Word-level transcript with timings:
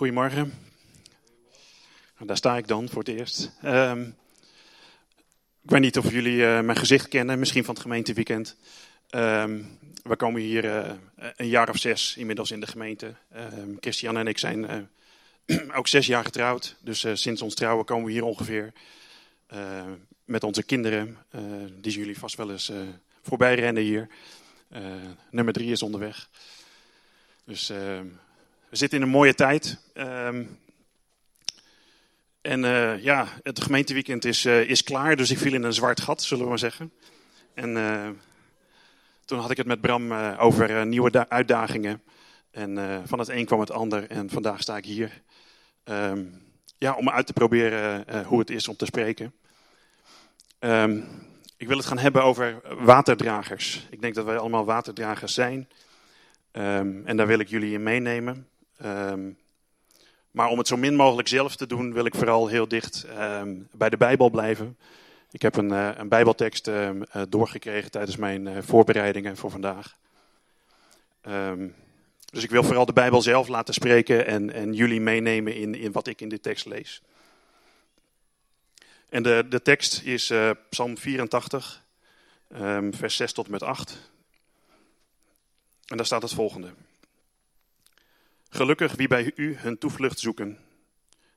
Goedemorgen. 0.00 0.54
Nou, 2.14 2.26
daar 2.26 2.36
sta 2.36 2.56
ik 2.56 2.68
dan 2.68 2.88
voor 2.88 2.98
het 2.98 3.08
eerst. 3.08 3.50
Ehm, 3.62 4.02
ik 5.62 5.70
weet 5.70 5.80
niet 5.80 5.98
of 5.98 6.10
jullie 6.10 6.46
eh, 6.46 6.60
mijn 6.60 6.78
gezicht 6.78 7.08
kennen, 7.08 7.38
misschien 7.38 7.64
van 7.64 7.74
het 7.74 7.82
gemeenteweekend. 7.82 8.56
Ehm, 9.10 9.62
we 10.02 10.16
komen 10.16 10.40
hier 10.40 10.64
eh, 10.64 10.94
een 11.36 11.48
jaar 11.48 11.68
of 11.68 11.76
zes 11.76 12.16
inmiddels 12.16 12.50
in 12.50 12.60
de 12.60 12.66
gemeente. 12.66 13.14
Um, 13.36 13.76
Christian 13.80 14.16
en 14.16 14.26
ik 14.26 14.38
zijn 14.38 14.66
eh, 14.66 15.58
ook 15.78 15.88
zes 15.88 16.06
jaar 16.06 16.24
getrouwd. 16.24 16.76
Dus 16.80 17.06
sinds 17.12 17.42
ons 17.42 17.54
trouwen 17.54 17.84
komen 17.84 18.06
we 18.06 18.12
hier 18.12 18.24
ongeveer 18.24 18.72
met 20.24 20.44
onze 20.44 20.62
kinderen. 20.62 21.16
die 21.80 21.92
jullie 21.92 22.18
vast 22.18 22.36
wel 22.36 22.50
eens 22.50 22.72
voorbij 23.22 23.54
rennen 23.54 23.82
hier. 23.82 24.08
nummer 25.30 25.52
drie 25.52 25.70
is 25.70 25.82
onderweg. 25.82 26.28
Dus 27.44 27.72
we 28.70 28.76
zitten 28.76 28.98
in 28.98 29.04
een 29.04 29.10
mooie 29.10 29.34
tijd. 29.34 29.78
Ehm, 29.94 30.44
en 32.40 32.64
uh, 32.64 33.02
ja, 33.02 33.28
het 33.42 33.62
gemeenteweekend 33.62 34.24
is, 34.24 34.44
uh, 34.44 34.68
is 34.68 34.82
klaar, 34.82 35.16
dus 35.16 35.30
ik 35.30 35.38
viel 35.38 35.54
in 35.54 35.62
een 35.62 35.72
zwart 35.72 36.00
gat, 36.00 36.22
zullen 36.22 36.42
we 36.42 36.48
maar 36.48 36.58
zeggen. 36.58 36.92
En 37.54 37.76
uh, 37.76 38.08
toen 39.24 39.38
had 39.38 39.50
ik 39.50 39.56
het 39.56 39.66
met 39.66 39.80
Bram 39.80 40.12
over 40.12 40.86
nieuwe 40.86 41.28
uitdagingen. 41.28 42.02
En 42.50 43.02
van 43.06 43.18
het 43.18 43.28
een 43.28 43.44
kwam 43.44 43.60
het 43.60 43.70
ander 43.70 44.10
en 44.10 44.30
vandaag 44.30 44.60
sta 44.60 44.76
ik 44.76 44.84
hier. 44.84 45.22
Um, 45.84 46.42
ja, 46.78 46.94
om 46.94 47.10
uit 47.10 47.26
te 47.26 47.32
proberen 47.32 48.24
hoe 48.24 48.38
het 48.38 48.50
is 48.50 48.68
om 48.68 48.76
te 48.76 48.84
spreken. 48.84 49.32
Um, 50.60 51.08
ik 51.56 51.68
wil 51.68 51.76
het 51.76 51.86
gaan 51.86 51.98
hebben 51.98 52.22
over 52.22 52.60
waterdragers. 52.84 53.86
Ik 53.90 54.00
denk 54.00 54.14
dat 54.14 54.24
wij 54.24 54.38
allemaal 54.38 54.64
waterdragers 54.64 55.34
zijn. 55.34 55.68
En 56.52 57.16
daar 57.16 57.26
wil 57.26 57.38
ik 57.38 57.48
jullie 57.48 57.72
in 57.72 57.82
meenemen. 57.82 58.48
Um, 58.84 59.38
maar 60.30 60.48
om 60.48 60.58
het 60.58 60.66
zo 60.66 60.76
min 60.76 60.96
mogelijk 60.96 61.28
zelf 61.28 61.56
te 61.56 61.66
doen, 61.66 61.92
wil 61.92 62.04
ik 62.04 62.14
vooral 62.14 62.46
heel 62.46 62.68
dicht 62.68 63.06
um, 63.18 63.68
bij 63.72 63.90
de 63.90 63.96
Bijbel 63.96 64.30
blijven. 64.30 64.76
Ik 65.30 65.42
heb 65.42 65.56
een, 65.56 65.72
uh, 65.72 65.90
een 65.96 66.08
Bijbeltekst 66.08 66.68
uh, 66.68 66.90
doorgekregen 67.28 67.90
tijdens 67.90 68.16
mijn 68.16 68.46
uh, 68.46 68.58
voorbereidingen 68.60 69.36
voor 69.36 69.50
vandaag. 69.50 69.98
Dus 72.32 72.42
ik 72.42 72.50
wil 72.50 72.62
vooral 72.62 72.86
de 72.86 72.92
Bijbel 72.92 73.22
zelf 73.22 73.48
laten 73.48 73.74
spreken 73.74 74.26
en, 74.26 74.52
en 74.52 74.72
jullie 74.72 75.00
meenemen 75.00 75.54
in, 75.54 75.74
in 75.74 75.92
wat 75.92 76.06
ik 76.06 76.20
in 76.20 76.28
de 76.28 76.40
tekst 76.40 76.66
lees. 76.66 77.02
En 79.08 79.22
de, 79.22 79.46
de 79.48 79.62
tekst 79.62 80.02
is 80.02 80.32
Psalm 80.68 80.98
84, 80.98 81.82
vers 82.90 83.16
6 83.16 83.32
tot 83.32 83.48
met 83.48 83.62
8. 83.62 84.10
En 85.86 85.96
daar 85.96 86.06
staat 86.06 86.22
het 86.22 86.32
volgende. 86.32 86.72
Gelukkig 88.60 88.94
wie 88.94 89.08
bij 89.08 89.32
u 89.34 89.56
hun 89.56 89.78
toevlucht 89.78 90.18
zoeken, 90.18 90.58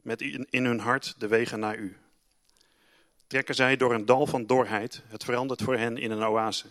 met 0.02 0.22
in 0.50 0.66
hun 0.66 0.80
hart 0.80 1.16
de 1.18 1.28
wegen 1.28 1.60
naar 1.60 1.78
u. 1.78 1.98
Trekken 3.28 3.56
zij 3.56 3.78
door 3.78 3.94
een 3.94 4.06
dal 4.06 4.28
van 4.28 4.46
dorheid, 4.46 5.02
het 5.08 5.24
verandert 5.24 5.62
voor 5.62 5.78
hen 5.78 5.98
in 5.98 6.12
een 6.12 6.24
oase. 6.24 6.66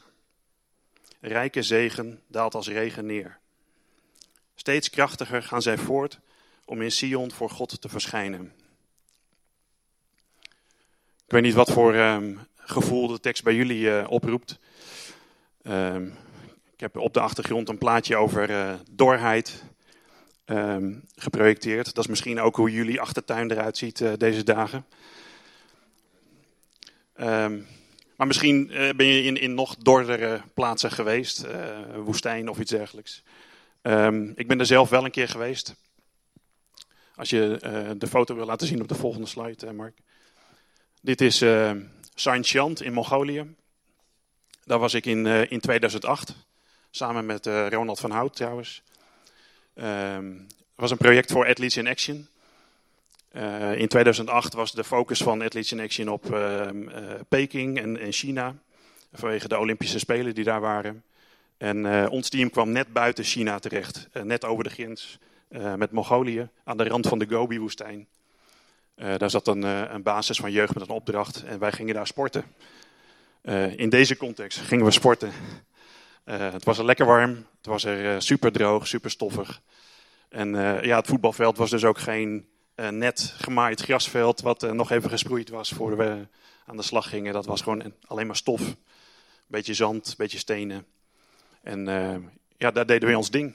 Rijke 1.21 1.63
zegen 1.63 2.23
daalt 2.27 2.55
als 2.55 2.69
regen 2.69 3.07
neer. 3.07 3.39
Steeds 4.55 4.91
krachtiger 4.91 5.43
gaan 5.43 5.63
zij 5.63 5.79
voort 5.79 6.19
om 6.65 6.83
in 6.83 6.93
Sion 6.93 7.31
voor 7.31 7.51
God 7.51 7.81
te 7.81 7.89
verschijnen. 7.89 8.53
Ik 11.25 11.33
weet 11.33 11.43
niet 11.43 11.55
wat 11.55 11.73
voor 11.73 11.95
um, 11.95 12.47
gevoel 12.57 13.07
de 13.07 13.21
tekst 13.21 13.45
bij 13.45 13.55
jullie 13.55 13.85
uh, 13.85 14.07
oproept. 14.09 14.59
Um, 15.63 16.17
ik 16.73 16.81
heb 16.81 16.97
op 16.97 17.15
de 17.15 17.21
achtergrond 17.21 17.69
een 17.69 17.79
plaatje 17.79 18.17
over 18.17 18.51
uh, 18.51 18.75
dorheid, 18.91 19.65
um, 20.53 21.05
geprojecteerd. 21.17 21.95
Dat 21.95 22.05
is 22.05 22.11
misschien 22.11 22.41
ook 22.41 22.57
hoe 22.57 22.71
jullie 22.71 23.01
achtertuin 23.01 23.51
eruit 23.51 23.77
ziet 23.77 24.01
uh, 24.01 24.13
deze 24.19 24.43
dagen. 24.43 24.87
Um, 27.21 27.67
maar 28.17 28.27
misschien 28.27 28.71
uh, 28.71 28.91
ben 28.91 29.07
je 29.07 29.23
in, 29.23 29.37
in 29.37 29.55
nog 29.55 29.77
dordere 29.77 30.43
plaatsen 30.55 30.91
geweest, 30.91 31.45
uh, 31.45 31.79
woestijn 31.97 32.49
of 32.49 32.59
iets 32.59 32.71
dergelijks. 32.71 33.23
Um, 33.83 34.33
ik 34.37 34.49
ben 34.49 34.59
er 34.59 34.67
zelf 34.67 34.89
wel 34.89 35.05
een 35.05 35.11
keer 35.11 35.29
geweest. 35.29 35.75
Als 37.17 37.31
je 37.31 37.59
de 37.99 38.07
foto 38.07 38.35
wil 38.35 38.47
laten 38.47 38.67
zien 38.67 38.83
op 38.83 38.89
de 38.89 38.95
volgende 38.95 39.27
slide, 39.27 39.73
Mark. 39.73 39.99
Dit 41.01 41.21
is 41.21 41.43
uh, 41.43 41.73
Saint 42.15 42.83
in 42.83 42.93
Mongolië. 42.93 43.55
Daar 44.65 44.79
was 44.79 44.95
ik 44.95 45.07
in, 45.07 45.27
in 45.27 45.61
2008, 45.61 46.35
samen 46.91 47.27
met 47.27 47.47
Ronald 47.47 48.01
van 48.01 48.11
Hout 48.11 48.37
trouwens. 48.37 48.83
Het 49.75 50.91
was 50.91 50.91
een 50.91 50.97
project 50.97 51.33
voor 51.33 51.47
Athletes 51.47 51.77
in 51.77 51.87
Action. 51.87 52.29
Uh, 53.37 53.79
in 53.79 53.89
2008 53.89 54.55
was 54.55 54.73
de 54.73 54.85
focus 54.85 55.23
van 55.23 55.43
Athletes 55.43 55.73
in 55.73 55.81
Action 55.81 56.09
op 56.09 56.35
uh, 56.35 56.61
uh, 56.73 56.91
Peking 57.29 57.79
en, 57.81 58.13
China. 58.13 58.55
Vanwege 59.13 59.49
de 59.49 59.59
Olympische 59.59 59.99
Spelen 59.99 60.35
die 60.35 60.45
daar 60.45 60.61
waren. 60.61 61.03
En 61.57 62.09
ons 62.09 62.29
team 62.29 62.51
kwam 62.51 62.71
net 62.71 62.93
buiten 62.93 63.25
China 63.25 63.59
terecht. 63.59 64.09
net 64.23 64.45
over 64.45 64.65
de 64.65 64.71
grens 64.71 65.19
met 65.77 65.91
Mongolië. 65.91 66.49
Aan 66.65 66.77
de 66.77 66.89
rand 66.89 67.07
van 67.07 67.19
de 67.19 67.27
Gobi-woestijn. 67.29 68.07
daar 68.95 69.31
zat 69.31 69.49
een, 69.49 69.63
een, 69.63 70.03
basis 70.03 70.37
van 70.37 70.53
jeugd 70.53 70.75
met 70.75 70.83
een 70.83 70.95
opdracht. 70.95 71.45
En 71.45 71.59
wij 71.59 71.73
gingen 71.73 71.95
daar 71.95 72.07
sporten. 72.07 72.45
in 73.77 73.89
deze 73.89 74.17
context 74.17 74.59
gingen 74.59 74.85
we 74.85 74.91
sporten. 74.91 75.33
Uh, 76.25 76.53
het 76.53 76.65
was 76.65 76.79
er 76.79 76.85
lekker 76.85 77.07
warm, 77.07 77.47
het 77.57 77.67
was 77.67 77.85
er 77.85 78.15
uh, 78.15 78.21
super 78.21 78.53
droog, 78.53 78.87
super 78.87 79.11
stoffig. 79.11 79.61
En 80.29 80.55
uh, 80.55 80.83
ja, 80.83 80.97
het 80.97 81.07
voetbalveld 81.07 81.57
was 81.57 81.71
dus 81.71 81.85
ook 81.85 81.99
geen 81.99 82.47
net 82.91 83.35
gemaaid 83.39 83.81
grasveld 83.81 84.41
wat 84.41 84.73
nog 84.73 84.91
even 84.91 85.11
gesproeid 85.11 85.49
was 85.49 85.71
voor 85.71 85.97
we 85.97 86.27
aan 86.67 86.77
de 86.77 86.83
slag 86.83 87.09
gingen. 87.09 87.33
Dat 87.33 87.47
was 87.47 87.61
gewoon 87.61 87.93
alleen 88.07 88.27
maar 88.27 88.37
stof, 88.37 88.61
een 88.61 88.77
beetje 89.47 89.75
zand, 89.75 90.09
een 90.09 90.15
beetje 90.17 90.39
stenen. 90.39 90.87
En 91.63 91.85
ja, 92.57 92.71
daar 92.71 92.87
deden 92.87 93.09
we 93.09 93.17
ons 93.17 93.31
ding. 93.31 93.55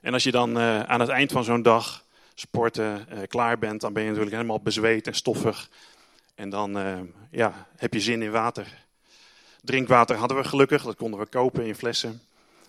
En 0.00 0.12
als 0.12 0.22
je 0.22 0.30
dan 0.30 0.58
aan 0.58 1.00
het 1.00 1.08
eind 1.08 1.32
van 1.32 1.44
zo'n 1.44 1.62
dag 1.62 2.04
sporten 2.34 3.06
klaar 3.28 3.58
bent, 3.58 3.80
dan 3.80 3.92
ben 3.92 4.02
je 4.02 4.08
natuurlijk 4.08 4.36
helemaal 4.36 4.60
bezweet 4.60 5.06
en 5.06 5.14
stoffig. 5.14 5.70
En 6.34 6.50
dan 6.50 6.72
ja, 7.30 7.68
heb 7.76 7.94
je 7.94 8.00
zin 8.00 8.22
in 8.22 8.30
water. 8.30 8.84
Drinkwater 9.64 10.16
hadden 10.16 10.36
we 10.36 10.44
gelukkig, 10.44 10.82
dat 10.82 10.96
konden 10.96 11.20
we 11.20 11.26
kopen 11.26 11.66
in 11.66 11.74
flessen. 11.74 12.22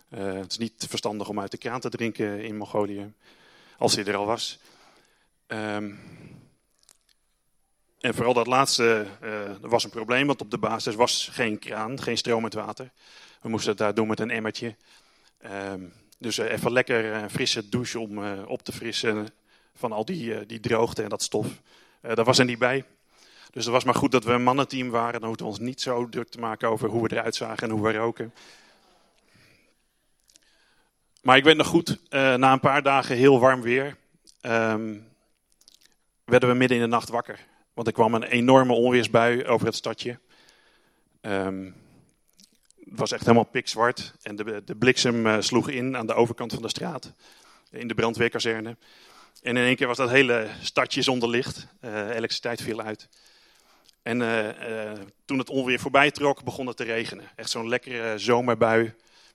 Uh, 0.09 0.33
het 0.33 0.51
is 0.51 0.57
niet 0.57 0.85
verstandig 0.89 1.29
om 1.29 1.39
uit 1.39 1.51
de 1.51 1.57
kraan 1.57 1.79
te 1.79 1.89
drinken 1.89 2.43
in 2.43 2.57
Mongolië, 2.57 3.13
als 3.77 3.95
hij 3.95 4.05
er 4.05 4.15
al 4.15 4.25
was. 4.25 4.59
Um, 5.47 5.99
en 7.99 8.13
vooral 8.13 8.33
dat 8.33 8.47
laatste 8.47 9.07
uh, 9.23 9.51
was 9.61 9.83
een 9.83 9.89
probleem, 9.89 10.27
want 10.27 10.41
op 10.41 10.51
de 10.51 10.57
basis 10.57 10.95
was 10.95 11.29
geen 11.31 11.59
kraan, 11.59 12.01
geen 12.01 12.17
stromend 12.17 12.53
water. 12.53 12.91
We 13.41 13.49
moesten 13.49 13.69
het 13.69 13.79
daar 13.79 13.93
doen 13.93 14.07
met 14.07 14.19
een 14.19 14.31
emmertje. 14.31 14.75
Um, 15.45 15.93
dus 16.17 16.37
uh, 16.37 16.51
even 16.51 16.71
lekker 16.71 17.05
een 17.05 17.29
frisse 17.29 17.69
douche 17.69 17.99
om 17.99 18.43
op 18.43 18.63
te 18.63 18.71
frissen 18.71 19.27
van 19.75 19.91
al 19.91 20.05
die, 20.05 20.45
die 20.45 20.59
droogte 20.59 21.03
en 21.03 21.09
dat 21.09 21.23
stof. 21.23 21.47
daar 22.01 22.25
was 22.25 22.39
er 22.39 22.45
niet 22.45 22.59
bij. 22.59 22.85
Dus 23.53 23.63
het 23.63 23.73
was 23.73 23.83
maar 23.83 23.95
goed 23.95 24.11
dat 24.11 24.23
we 24.23 24.31
een 24.31 24.43
mannenteam 24.43 24.89
waren. 24.89 25.19
Dan 25.19 25.29
hoefden 25.29 25.45
we 25.45 25.51
ons 25.51 25.61
niet 25.61 25.81
zo 25.81 26.09
druk 26.09 26.29
te 26.29 26.39
maken 26.39 26.69
over 26.69 26.89
hoe 26.89 27.03
we 27.03 27.11
eruit 27.11 27.35
zagen 27.35 27.67
en 27.67 27.69
hoe 27.69 27.83
we 27.83 27.93
roken. 27.93 28.33
Maar 31.21 31.37
ik 31.37 31.43
weet 31.43 31.57
nog 31.57 31.67
goed, 31.67 31.89
uh, 31.89 32.35
na 32.35 32.51
een 32.51 32.59
paar 32.59 32.83
dagen 32.83 33.15
heel 33.15 33.39
warm 33.39 33.61
weer, 33.61 33.97
um, 34.41 35.07
werden 36.25 36.49
we 36.49 36.55
midden 36.55 36.77
in 36.77 36.83
de 36.83 36.89
nacht 36.89 37.09
wakker. 37.09 37.39
Want 37.73 37.87
er 37.87 37.93
kwam 37.93 38.13
een 38.13 38.23
enorme 38.23 38.73
onweersbui 38.73 39.45
over 39.45 39.65
het 39.65 39.75
stadje. 39.75 40.19
Um, 41.21 41.75
het 42.89 42.99
was 42.99 43.11
echt 43.11 43.21
helemaal 43.21 43.43
pikzwart 43.43 44.13
en 44.21 44.35
de, 44.35 44.63
de 44.65 44.75
bliksem 44.75 45.25
uh, 45.25 45.35
sloeg 45.39 45.69
in 45.69 45.97
aan 45.97 46.07
de 46.07 46.13
overkant 46.13 46.53
van 46.53 46.61
de 46.61 46.69
straat, 46.69 47.13
in 47.69 47.87
de 47.87 47.93
brandweerkazerne. 47.93 48.77
En 49.41 49.57
in 49.57 49.63
één 49.63 49.75
keer 49.75 49.87
was 49.87 49.97
dat 49.97 50.09
hele 50.09 50.49
stadje 50.61 51.01
zonder 51.01 51.29
licht, 51.29 51.67
uh, 51.81 51.91
elektriciteit 51.91 52.61
viel 52.61 52.81
uit. 52.81 53.09
En 54.03 54.19
uh, 54.19 54.47
uh, 54.47 54.91
toen 55.25 55.37
het 55.37 55.49
onweer 55.49 55.79
voorbij 55.79 56.11
trok, 56.11 56.43
begon 56.43 56.67
het 56.67 56.77
te 56.77 56.83
regenen. 56.83 57.29
Echt 57.35 57.49
zo'n 57.49 57.69
lekkere 57.69 58.17
zomerbui. 58.17 58.83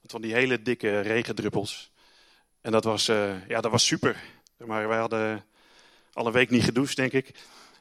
Met 0.00 0.10
van 0.10 0.20
die 0.20 0.34
hele 0.34 0.62
dikke 0.62 1.00
regendruppels. 1.00 1.90
En 2.60 2.72
dat 2.72 2.84
was, 2.84 3.08
uh, 3.08 3.48
ja, 3.48 3.60
dat 3.60 3.70
was 3.70 3.86
super. 3.86 4.16
Maar 4.56 4.88
wij 4.88 4.98
hadden 4.98 5.44
al 6.12 6.26
een 6.26 6.32
week 6.32 6.50
niet 6.50 6.64
gedoucht, 6.64 6.96
denk 6.96 7.12
ik. 7.12 7.30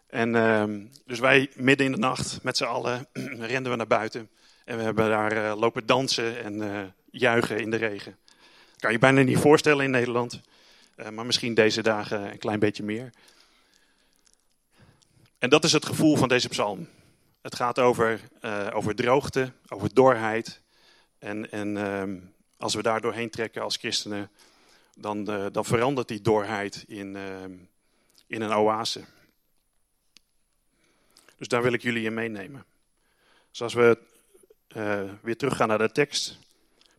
En 0.08 0.36
ehm, 0.36 0.86
dus 1.06 1.20
wij 1.20 1.50
midden 1.56 1.86
in 1.86 1.92
de 1.92 1.98
nacht 1.98 2.44
met 2.44 2.58
z'n 2.58 2.64
allen 2.64 3.08
renden 3.54 3.72
we 3.72 3.78
naar 3.78 3.88
buiten. 3.88 4.30
En 4.66 4.78
we 4.78 4.84
hebben 4.84 5.10
daar 5.10 5.56
lopen 5.56 5.86
dansen 5.86 6.44
en 6.44 6.94
juichen 7.12 7.60
in 7.60 7.72
de 7.72 7.78
regen. 7.78 8.18
Dat 8.72 8.80
kan 8.80 8.92
je 8.92 9.00
bijna 9.00 9.22
niet 9.22 9.38
voorstellen 9.38 9.86
in 9.86 9.92
Nederland. 9.92 10.42
maar 11.12 11.26
misschien 11.26 11.54
deze 11.54 11.82
dagen 11.82 12.32
een 12.32 12.38
klein 12.38 12.60
beetje 12.60 12.84
meer. 12.84 13.10
En 15.38 15.50
dat 15.50 15.64
is 15.64 15.72
het 15.72 15.86
gevoel 15.86 16.16
van 16.16 16.28
deze 16.28 16.50
psalm. 16.50 16.90
Het 17.42 17.56
gaat 17.56 17.80
over, 17.80 18.22
uh, 18.42 18.70
over 18.74 18.96
droogte, 18.96 19.52
over 19.68 19.94
dorheid. 19.94 20.62
En, 21.20 21.52
en 21.52 21.76
uh, 21.76 22.22
als 22.58 22.74
we 22.74 22.82
daar 22.82 23.02
doorheen 23.02 23.30
trekken 23.30 23.62
als 23.62 23.78
christenen, 23.78 24.30
dan, 24.96 25.32
uh, 25.32 25.46
dan 25.52 25.66
verandert 25.66 26.08
die 26.08 26.22
doorheid 26.22 26.84
in, 26.88 27.16
uh, 27.16 27.44
in 28.28 28.42
een 28.42 28.54
oase. 28.54 29.04
Dus 31.38 31.48
daar 31.48 31.62
wil 31.62 31.74
ik 31.74 31.82
jullie 31.82 32.06
in 32.06 32.14
meenemen. 32.14 32.66
Dus 33.50 33.62
als 33.62 33.74
we 33.74 33.98
uh, 34.76 35.04
weer 35.22 35.38
teruggaan 35.38 35.68
naar 35.68 35.78
de 35.78 35.92
tekst. 35.92 36.38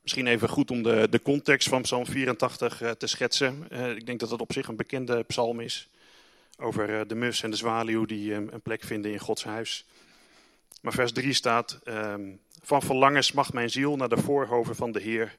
Misschien 0.03 0.27
even 0.27 0.49
goed 0.49 0.71
om 0.71 0.83
de, 0.83 1.07
de 1.11 1.23
context 1.23 1.69
van 1.69 1.83
Psalm 1.83 2.07
84 2.07 2.97
te 2.99 3.07
schetsen. 3.07 3.71
ik 3.97 4.07
denk 4.07 4.21
dat 4.21 4.31
het 4.31 4.41
op 4.41 4.53
zich 4.53 4.69
een 4.69 4.77
bekende 4.77 5.23
psalm 5.23 5.61
is. 5.61 5.89
Over 6.61 7.09
de 7.09 7.15
mus 7.15 7.43
en 7.43 7.51
de 7.51 7.57
zwaluw 7.57 8.05
die 8.05 8.35
een 8.35 8.61
plek 8.63 8.83
vinden 8.83 9.13
in 9.13 9.19
Gods 9.19 9.45
huis. 9.45 9.87
Maar 10.81 10.93
vers 10.93 11.13
3 11.13 11.33
staat: 11.33 11.79
ehm, 11.85 12.33
Van 12.63 12.83
verlangen 12.83 13.25
smacht 13.25 13.53
mijn 13.53 13.71
ziel 13.71 13.97
naar 13.97 14.09
de 14.09 14.17
voorhoven 14.17 14.77
van 14.77 14.93
de 14.93 15.01
Heer. 15.01 15.37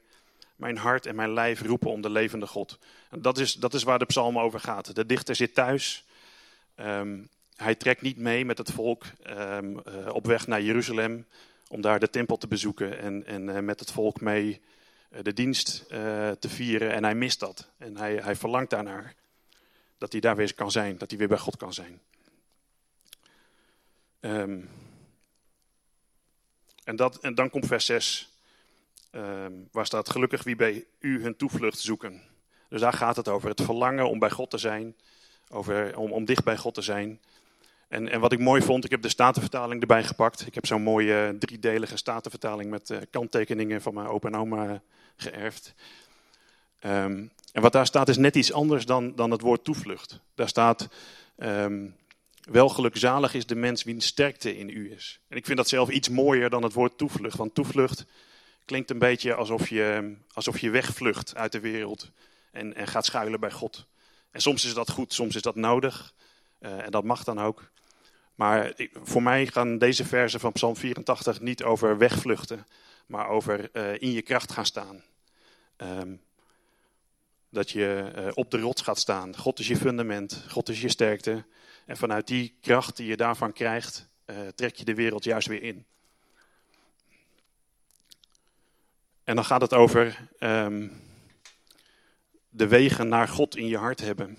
Mijn 0.56 0.76
hart 0.76 1.06
en 1.06 1.14
mijn 1.14 1.32
lijf 1.32 1.62
roepen 1.62 1.90
om 1.90 2.00
de 2.00 2.10
levende 2.10 2.46
God. 2.46 2.78
Dat, 3.10 3.38
is, 3.38 3.54
dat 3.54 3.74
is 3.74 3.82
waar 3.82 3.98
de 3.98 4.06
psalm 4.06 4.38
over 4.38 4.60
gaat. 4.60 4.94
De 4.94 5.06
dichter 5.06 5.36
zit 5.36 5.54
thuis. 5.54 6.04
Um, 6.76 7.28
hij 7.56 7.74
trekt 7.74 8.02
niet 8.02 8.16
mee 8.16 8.44
met 8.44 8.58
het 8.58 8.70
volk 8.70 9.04
um, 9.30 9.82
uh, 9.88 10.14
op 10.14 10.26
weg 10.26 10.46
naar 10.46 10.62
Jeruzalem. 10.62 11.26
Om 11.68 11.80
daar 11.80 12.00
de 12.00 12.10
tempel 12.10 12.36
te 12.36 12.48
bezoeken 12.48 12.98
en, 12.98 13.26
en 13.26 13.64
met 13.64 13.80
het 13.80 13.90
volk 13.90 14.20
mee 14.20 14.60
de 15.22 15.32
dienst 15.32 15.84
te 16.38 16.48
vieren. 16.48 16.92
En 16.92 17.04
hij 17.04 17.14
mist 17.14 17.40
dat. 17.40 17.70
En 17.78 17.96
hij, 17.96 18.14
hij 18.14 18.36
verlangt 18.36 18.70
daarnaar. 18.70 19.14
Dat 20.00 20.12
hij 20.12 20.20
daar 20.20 20.36
weer 20.36 20.54
kan 20.54 20.70
zijn. 20.70 20.98
Dat 20.98 21.10
hij 21.10 21.18
weer 21.18 21.28
bij 21.28 21.38
God 21.38 21.56
kan 21.56 21.72
zijn. 21.72 22.00
Um, 24.20 24.68
en, 26.84 26.96
dat, 26.96 27.18
en 27.18 27.34
dan 27.34 27.50
komt 27.50 27.66
vers 27.66 27.86
6, 27.86 28.30
um, 29.12 29.68
waar 29.72 29.86
staat 29.86 30.10
gelukkig 30.10 30.42
wie 30.42 30.56
bij 30.56 30.86
u 30.98 31.22
hun 31.22 31.36
toevlucht 31.36 31.78
zoeken. 31.78 32.22
Dus 32.68 32.80
daar 32.80 32.92
gaat 32.92 33.16
het 33.16 33.28
over, 33.28 33.48
het 33.48 33.60
verlangen 33.60 34.08
om 34.08 34.18
bij 34.18 34.30
God 34.30 34.50
te 34.50 34.58
zijn, 34.58 34.96
over, 35.48 35.96
om, 35.96 36.12
om 36.12 36.24
dicht 36.24 36.44
bij 36.44 36.56
God 36.56 36.74
te 36.74 36.82
zijn. 36.82 37.20
En, 37.88 38.08
en 38.08 38.20
wat 38.20 38.32
ik 38.32 38.38
mooi 38.38 38.62
vond, 38.62 38.84
ik 38.84 38.90
heb 38.90 39.02
de 39.02 39.08
statenvertaling 39.08 39.80
erbij 39.80 40.04
gepakt. 40.04 40.46
Ik 40.46 40.54
heb 40.54 40.66
zo'n 40.66 40.82
mooie 40.82 41.36
driedelige 41.38 41.96
statenvertaling 41.96 42.70
met 42.70 42.90
uh, 42.90 42.98
kanttekeningen 43.10 43.82
van 43.82 43.94
mijn 43.94 44.06
opa 44.06 44.28
en 44.28 44.36
oma 44.36 44.82
geërfd. 45.16 45.74
Um, 46.80 47.30
en 47.52 47.62
wat 47.62 47.72
daar 47.72 47.86
staat 47.86 48.08
is 48.08 48.16
net 48.16 48.36
iets 48.36 48.52
anders 48.52 48.86
dan, 48.86 49.14
dan 49.14 49.30
het 49.30 49.40
woord 49.40 49.64
toevlucht. 49.64 50.20
Daar 50.34 50.48
staat, 50.48 50.88
um, 51.36 51.96
wel 52.40 52.68
gelukzalig 52.68 53.34
is 53.34 53.46
de 53.46 53.54
mens 53.54 53.82
wiens 53.82 54.06
sterkte 54.06 54.56
in 54.56 54.68
u 54.68 54.92
is. 54.92 55.20
En 55.28 55.36
ik 55.36 55.46
vind 55.46 55.56
dat 55.56 55.68
zelf 55.68 55.88
iets 55.88 56.08
mooier 56.08 56.50
dan 56.50 56.62
het 56.62 56.72
woord 56.72 56.98
toevlucht. 56.98 57.36
Want 57.36 57.54
toevlucht 57.54 58.06
klinkt 58.64 58.90
een 58.90 58.98
beetje 58.98 59.34
alsof 59.34 59.68
je, 59.68 60.16
alsof 60.32 60.58
je 60.58 60.70
wegvlucht 60.70 61.34
uit 61.36 61.52
de 61.52 61.60
wereld 61.60 62.10
en, 62.50 62.74
en 62.74 62.86
gaat 62.86 63.04
schuilen 63.04 63.40
bij 63.40 63.50
God. 63.50 63.86
En 64.30 64.40
soms 64.40 64.64
is 64.64 64.74
dat 64.74 64.90
goed, 64.90 65.12
soms 65.12 65.36
is 65.36 65.42
dat 65.42 65.56
nodig. 65.56 66.14
Uh, 66.60 66.84
en 66.84 66.90
dat 66.90 67.04
mag 67.04 67.24
dan 67.24 67.40
ook. 67.40 67.70
Maar 68.34 68.72
voor 69.02 69.22
mij 69.22 69.46
gaan 69.46 69.78
deze 69.78 70.04
versen 70.04 70.40
van 70.40 70.52
Psalm 70.52 70.76
84 70.76 71.40
niet 71.40 71.62
over 71.62 71.98
wegvluchten, 71.98 72.66
maar 73.06 73.28
over 73.28 73.70
uh, 73.72 73.92
in 74.00 74.12
je 74.12 74.22
kracht 74.22 74.52
gaan 74.52 74.66
staan. 74.66 75.02
Um, 75.76 76.20
dat 77.50 77.70
je 77.70 78.12
uh, 78.16 78.28
op 78.34 78.50
de 78.50 78.60
rots 78.60 78.82
gaat 78.82 78.98
staan. 78.98 79.36
God 79.36 79.58
is 79.58 79.66
je 79.66 79.76
fundament, 79.76 80.44
God 80.48 80.68
is 80.68 80.80
je 80.80 80.88
sterkte. 80.88 81.44
En 81.86 81.96
vanuit 81.96 82.26
die 82.26 82.54
kracht 82.60 82.96
die 82.96 83.06
je 83.06 83.16
daarvan 83.16 83.52
krijgt, 83.52 84.08
uh, 84.26 84.36
trek 84.54 84.76
je 84.76 84.84
de 84.84 84.94
wereld 84.94 85.24
juist 85.24 85.48
weer 85.48 85.62
in. 85.62 85.84
En 89.24 89.34
dan 89.34 89.44
gaat 89.44 89.60
het 89.60 89.74
over 89.74 90.28
um, 90.40 91.02
de 92.48 92.66
wegen 92.66 93.08
naar 93.08 93.28
God 93.28 93.56
in 93.56 93.66
je 93.66 93.76
hart 93.76 94.00
hebben. 94.00 94.38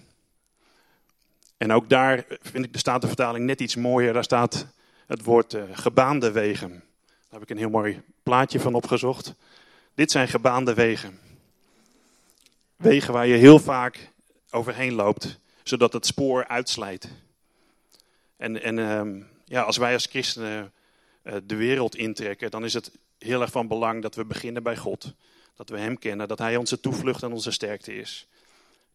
En 1.57 1.71
ook 1.71 1.89
daar 1.89 2.25
vind 2.41 2.65
ik 2.65 2.73
de 2.73 2.79
Statenvertaling 2.79 3.45
net 3.45 3.61
iets 3.61 3.75
mooier. 3.75 4.13
Daar 4.13 4.23
staat 4.23 4.67
het 5.05 5.23
woord 5.23 5.53
uh, 5.53 5.63
gebaande 5.71 6.31
wegen. 6.31 6.69
Daar 6.69 7.39
heb 7.39 7.41
ik 7.41 7.49
een 7.49 7.57
heel 7.57 7.69
mooi 7.69 8.01
plaatje 8.23 8.59
van 8.59 8.73
opgezocht. 8.73 9.33
Dit 9.93 10.11
zijn 10.11 10.27
gebaande 10.27 10.73
wegen. 10.73 11.19
Wegen 12.81 13.13
waar 13.13 13.27
je 13.27 13.35
heel 13.35 13.59
vaak 13.59 14.11
overheen 14.49 14.93
loopt, 14.93 15.39
zodat 15.63 15.93
het 15.93 16.05
spoor 16.05 16.47
uitslijt. 16.47 17.09
En, 18.37 18.61
en 18.61 18.77
um, 18.77 19.27
ja, 19.45 19.61
als 19.61 19.77
wij 19.77 19.93
als 19.93 20.05
christenen 20.05 20.73
uh, 21.23 21.35
de 21.43 21.55
wereld 21.55 21.95
intrekken, 21.95 22.51
dan 22.51 22.63
is 22.63 22.73
het 22.73 22.91
heel 23.17 23.41
erg 23.41 23.51
van 23.51 23.67
belang 23.67 24.01
dat 24.01 24.15
we 24.15 24.25
beginnen 24.25 24.63
bij 24.63 24.77
God. 24.77 25.13
Dat 25.55 25.69
we 25.69 25.77
Hem 25.77 25.99
kennen, 25.99 26.27
dat 26.27 26.39
Hij 26.39 26.55
onze 26.55 26.79
toevlucht 26.79 27.23
en 27.23 27.31
onze 27.31 27.51
sterkte 27.51 27.95
is. 27.95 28.27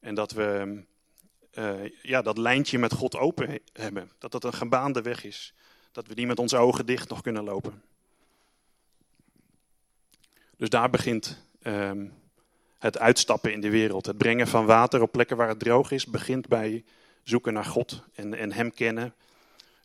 En 0.01 0.15
dat 0.15 0.33
we 0.33 0.79
uh, 1.55 1.75
ja, 2.03 2.23
dat 2.23 2.39
lijntje 2.39 2.79
met 2.79 2.93
God 2.93 3.17
open 3.17 3.59
hebben. 3.73 4.11
Dat 4.19 4.33
dat 4.33 4.45
een 4.45 4.55
gebaande 4.55 5.03
weg 5.03 5.25
is. 5.25 5.55
Dat 5.93 6.07
we 6.07 6.15
die 6.15 6.27
met 6.27 6.39
onze 6.39 6.57
ogen 6.57 6.87
dicht 6.87 7.09
nog 7.09 7.21
kunnen 7.21 7.45
lopen. 7.45 7.83
Dus 10.57 10.69
daar 10.69 10.91
begint 10.91 11.47
um, 11.63 12.13
het 12.79 12.99
uitstappen 12.99 13.53
in 13.53 13.61
de 13.61 13.71
wereld. 13.71 14.07
Het 14.07 14.19
brengen 14.19 14.49
van 14.49 14.67
water 14.67 15.03
op 15.03 15.13
plekken 15.13 15.37
waar 15.37 15.49
het 15.49 15.59
droog 15.59 15.91
is, 15.91 16.07
begint 16.07 16.49
bij 16.49 16.85
zoeken 17.23 17.53
naar 17.53 17.65
God 17.65 18.03
en, 18.15 18.35
en 18.35 18.53
Hem 18.53 18.75
kennen. 18.75 19.15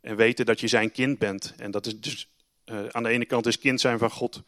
En 0.01 0.15
weten 0.15 0.45
dat 0.45 0.59
je 0.59 0.67
zijn 0.67 0.91
kind 0.91 1.19
bent. 1.19 1.53
En 1.57 1.71
dat 1.71 1.85
is 1.85 1.99
dus 1.99 2.29
uh, 2.65 2.85
aan 2.87 3.03
de 3.03 3.09
ene 3.09 3.25
kant 3.25 3.45
is 3.45 3.59
kind 3.59 3.81
zijn 3.81 3.99
van 3.99 4.11
God. 4.11 4.43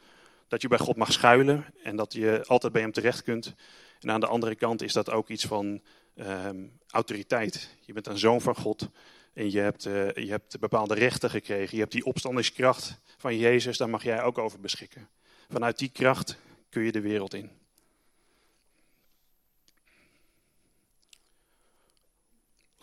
Dat 0.47 0.61
je 0.61 0.67
bij 0.67 0.77
God 0.77 0.95
mag 0.95 1.11
schuilen 1.11 1.65
en 1.83 1.95
dat 1.95 2.13
je 2.13 2.43
altijd 2.47 2.73
bij 2.73 2.81
Hem 2.81 2.91
terecht 2.91 3.23
kunt. 3.23 3.55
En 3.99 4.11
aan 4.11 4.19
de 4.19 4.27
andere 4.27 4.55
kant 4.55 4.81
is 4.81 4.93
dat 4.93 5.09
ook 5.09 5.29
iets 5.29 5.45
van 5.45 5.81
um, 6.15 6.79
autoriteit. 6.89 7.75
Je 7.85 7.93
bent 7.93 8.07
een 8.07 8.17
zoon 8.17 8.41
van 8.41 8.55
God 8.55 8.89
en 9.33 9.51
je 9.51 9.59
hebt, 9.59 9.85
uh, 9.85 10.13
je 10.13 10.29
hebt 10.29 10.59
bepaalde 10.59 10.93
rechten 10.93 11.29
gekregen. 11.29 11.75
Je 11.75 11.81
hebt 11.81 11.91
die 11.91 12.05
opstandingskracht 12.05 12.99
van 13.17 13.37
Jezus, 13.37 13.77
daar 13.77 13.89
mag 13.89 14.03
jij 14.03 14.23
ook 14.23 14.37
over 14.37 14.59
beschikken. 14.59 15.09
Vanuit 15.49 15.77
die 15.77 15.89
kracht 15.89 16.37
kun 16.69 16.83
je 16.83 16.91
de 16.91 17.01
wereld 17.01 17.33
in. 17.33 17.62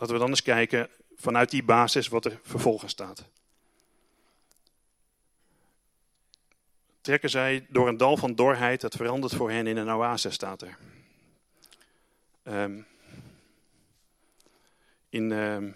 Laten 0.01 0.15
we 0.15 0.21
dan 0.21 0.31
eens 0.31 0.41
kijken 0.41 0.89
vanuit 1.15 1.49
die 1.49 1.63
basis 1.63 2.07
wat 2.07 2.25
er 2.25 2.39
vervolgens 2.43 2.91
staat. 2.91 3.25
Trekken 7.01 7.29
zij 7.29 7.65
door 7.69 7.87
een 7.87 7.97
dal 7.97 8.17
van 8.17 8.35
dorheid, 8.35 8.81
het 8.81 8.95
verandert 8.95 9.33
voor 9.35 9.51
hen 9.51 9.67
in 9.67 9.77
een 9.77 9.89
oase, 9.89 10.29
staat 10.29 10.61
er. 10.61 10.77
Um, 12.43 12.85
in 15.09 15.31
um, 15.31 15.75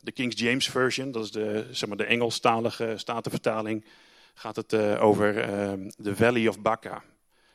de 0.00 0.12
King 0.12 0.38
James 0.38 0.68
Version, 0.68 1.10
dat 1.10 1.24
is 1.24 1.30
de, 1.30 1.68
zeg 1.70 1.88
maar, 1.88 1.98
de 1.98 2.04
Engelstalige 2.04 2.94
statenvertaling, 2.96 3.84
gaat 4.34 4.56
het 4.56 4.72
uh, 4.72 5.02
over 5.02 5.50
um, 5.68 5.90
de 5.96 6.16
Valley 6.16 6.48
of 6.48 6.60
Bakka. 6.60 7.02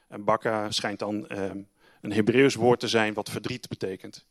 En 0.07 0.23
Bakka 0.23 0.71
schijnt 0.71 0.99
dan 0.99 1.25
een 2.01 2.11
Hebreeuws 2.11 2.55
woord 2.55 2.79
te 2.79 2.87
zijn 2.87 3.13
wat 3.13 3.29
verdriet 3.29 3.67
betekent. 3.67 4.25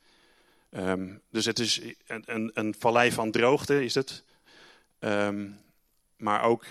Um, 0.77 1.21
dus 1.31 1.45
het 1.45 1.59
is 1.59 1.81
een, 2.07 2.23
een, 2.27 2.51
een, 2.55 2.75
vallei 2.79 3.13
van 3.13 3.31
droogte, 3.31 3.85
is 3.85 3.95
het. 3.95 4.23
Um, 4.99 5.61
maar 6.17 6.43
ook 6.43 6.65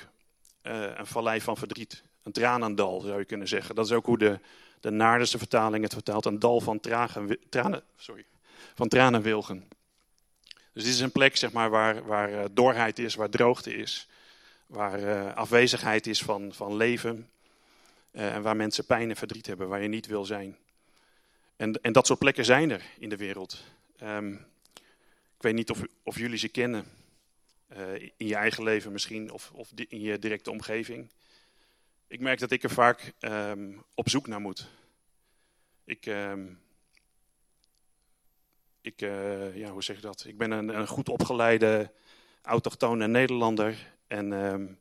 uh, 0.64 0.98
een 0.98 1.06
vallei 1.06 1.42
van 1.42 1.58
verdriet. 1.58 2.04
Een 2.24 2.32
tranendal, 2.32 3.02
zou 3.02 3.20
je 3.20 3.26
kunnen 3.26 3.48
zeggen. 3.48 3.76
Dat 3.76 3.86
is 3.86 3.92
ook 3.92 4.06
hoe 4.06 4.18
de, 4.18 4.40
de 4.80 5.38
vertaling 5.38 5.84
het 5.84 5.94
vertaalt. 5.94 6.26
Een 6.26 6.40
dal 6.40 6.62
van, 6.62 6.80
tranen, 7.50 7.84
sorry, 7.98 8.26
van 8.76 8.88
tranenwilgen. 8.88 9.68
Dus 10.74 10.84
dit 10.84 10.94
is 10.94 11.00
een 11.00 11.12
plek 11.12 11.38
zeg 11.38 11.52
maar, 11.52 11.70
waar, 11.70 12.06
waar 12.06 12.32
uh, 12.32 12.44
dorheid 12.52 13.00
is, 13.00 13.16
waar 13.16 13.30
droogte 13.30 13.76
is. 13.76 14.08
Waar 14.68 15.00
uh, 15.00 15.36
afwezigheid 15.36 16.08
is 16.08 16.22
van, 16.22 16.54
van 16.54 16.76
leven. 16.76 17.30
en 18.12 18.42
waar 18.42 18.56
mensen 18.56 18.86
pijn 18.86 19.10
en 19.10 19.16
verdriet 19.16 19.48
hebben, 19.48 19.68
waar 19.68 19.82
je 19.82 19.88
niet 19.88 20.06
wil 20.06 20.26
zijn. 20.26 20.58
En, 21.56 21.82
en 21.82 21.94
dat 21.94 22.06
soort 22.08 22.20
plekken 22.20 22.46
zijn 22.46 22.72
er 22.72 22.84
in 23.00 23.10
de 23.10 23.18
wereld. 23.18 23.64
Um, 24.04 24.34
ik 25.36 25.42
weet 25.42 25.54
niet 25.54 25.70
of, 25.70 25.82
of 26.04 26.18
jullie 26.18 26.38
ze 26.38 26.48
kennen. 26.48 26.86
Uh, 27.78 28.02
in 28.18 28.28
je 28.28 28.36
eigen 28.36 28.64
leven 28.64 28.92
misschien, 28.92 29.32
of, 29.32 29.52
of 29.54 29.72
in 29.76 30.02
je 30.02 30.20
directe 30.20 30.52
omgeving. 30.52 31.10
Ik 32.08 32.20
merk 32.20 32.40
dat 32.40 32.52
ik 32.52 32.64
er 32.64 32.70
vaak 32.70 33.14
um, 33.20 33.84
op 33.94 34.10
zoek 34.10 34.28
naar 34.28 34.42
moet. 34.42 34.68
Ik, 35.86 36.06
um, 36.06 36.60
ik 38.82 39.02
uh, 39.02 39.56
ja, 39.56 39.70
hoe 39.70 39.84
zeg 39.84 39.96
je 39.96 40.02
dat? 40.02 40.26
Ik 40.28 40.38
ben 40.38 40.52
een, 40.52 40.70
een 40.70 40.88
goed 40.88 41.10
opgeleide 41.10 41.92
autochtone 42.42 43.08
Nederlander. 43.08 43.94
En 44.08 44.78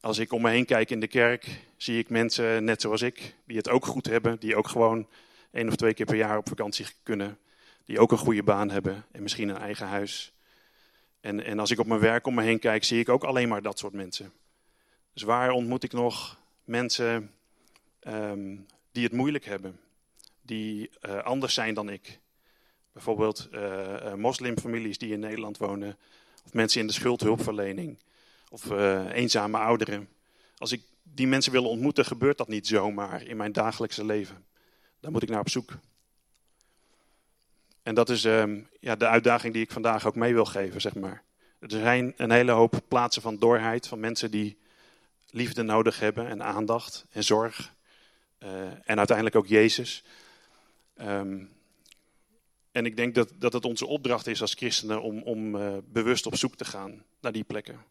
als 0.00 0.18
ik 0.18 0.32
om 0.32 0.42
me 0.42 0.50
heen 0.50 0.64
kijk 0.64 0.90
in 0.90 1.00
de 1.00 1.06
kerk, 1.06 1.60
zie 1.76 1.98
ik 1.98 2.08
mensen 2.08 2.64
net 2.64 2.80
zoals 2.80 3.02
ik, 3.02 3.34
die 3.44 3.56
het 3.56 3.68
ook 3.68 3.86
goed 3.86 4.06
hebben. 4.06 4.38
Die 4.40 4.56
ook 4.56 4.68
gewoon 4.68 5.08
één 5.50 5.68
of 5.68 5.76
twee 5.76 5.94
keer 5.94 6.06
per 6.06 6.16
jaar 6.16 6.38
op 6.38 6.48
vakantie 6.48 6.86
kunnen 7.02 7.38
die 7.86 7.98
ook 7.98 8.12
een 8.12 8.18
goede 8.18 8.42
baan 8.42 8.70
hebben 8.70 9.04
en 9.12 9.22
misschien 9.22 9.48
een 9.48 9.58
eigen 9.58 9.86
huis. 9.86 10.32
En, 11.20 11.44
en 11.44 11.58
als 11.58 11.70
ik 11.70 11.78
op 11.78 11.86
mijn 11.86 12.00
werk 12.00 12.26
om 12.26 12.34
me 12.34 12.42
heen 12.42 12.58
kijk, 12.58 12.84
zie 12.84 13.00
ik 13.00 13.08
ook 13.08 13.24
alleen 13.24 13.48
maar 13.48 13.62
dat 13.62 13.78
soort 13.78 13.92
mensen. 13.92 14.32
Dus 15.12 15.22
waar 15.22 15.50
ontmoet 15.50 15.84
ik 15.84 15.92
nog 15.92 16.38
mensen 16.64 17.30
um, 18.00 18.66
die 18.92 19.04
het 19.04 19.12
moeilijk 19.12 19.44
hebben? 19.44 19.80
die 20.46 20.90
anders 21.22 21.54
zijn 21.54 21.74
dan 21.74 21.88
ik. 21.88 22.20
Bijvoorbeeld 22.92 23.48
moslimfamilies 24.16 24.98
die 24.98 25.12
in 25.12 25.20
Nederland 25.20 25.58
wonen, 25.58 25.96
of 26.44 26.52
mensen 26.52 26.80
in 26.80 26.86
de 26.86 26.92
schuldhulpverlening, 26.92 27.98
of 28.50 28.70
eenzame 29.10 29.58
ouderen. 29.58 30.08
Als 30.58 30.72
ik 30.72 30.82
die 31.02 31.26
mensen 31.26 31.52
wil 31.52 31.68
ontmoeten, 31.68 32.04
gebeurt 32.04 32.38
dat 32.38 32.48
niet 32.48 32.66
zomaar 32.66 33.22
in 33.22 33.36
mijn 33.36 33.52
dagelijkse 33.52 34.04
leven. 34.04 34.44
Daar 35.00 35.10
moet 35.10 35.22
ik 35.22 35.28
naar 35.28 35.40
op 35.40 35.50
zoek. 35.50 35.78
En 37.86 37.94
dat 37.94 38.08
is 38.08 38.24
ehm, 38.24 38.60
ja, 38.80 38.96
de 38.96 39.06
uitdaging 39.06 39.52
die 39.52 39.62
ik 39.62 39.70
vandaag 39.70 40.06
ook 40.06 40.14
mee 40.14 40.34
wil 40.34 40.44
geven, 40.44 40.80
zeg 40.80 40.94
maar. 40.94 41.22
Er 41.58 41.70
zijn 41.70 42.14
een 42.16 42.30
hele 42.30 42.52
hoop 42.52 42.80
plaatsen 42.88 43.22
van 43.22 43.38
doorheid, 43.38 43.86
van 43.86 44.00
mensen 44.00 44.30
die 44.30 44.58
liefde 45.30 45.62
nodig 45.62 46.00
hebben 46.00 46.26
en 46.28 46.42
aandacht 46.42 47.06
en 47.10 47.24
zorg. 47.24 47.74
Uh, 48.38 48.50
en 48.84 48.98
uiteindelijk 48.98 49.36
ook 49.36 49.46
Jezus. 49.46 50.04
Um, 51.00 51.50
en 52.72 52.86
ik 52.86 52.96
denk 52.96 53.14
dat, 53.14 53.32
dat 53.38 53.52
het 53.52 53.64
onze 53.64 53.86
opdracht 53.86 54.26
is 54.26 54.40
als 54.40 54.54
christenen 54.54 55.02
om, 55.02 55.22
om 55.22 55.54
uh, 55.54 55.76
bewust 55.84 56.26
op 56.26 56.36
zoek 56.36 56.56
te 56.56 56.64
gaan 56.64 57.02
naar 57.20 57.32
die 57.32 57.44
plekken. 57.44 57.84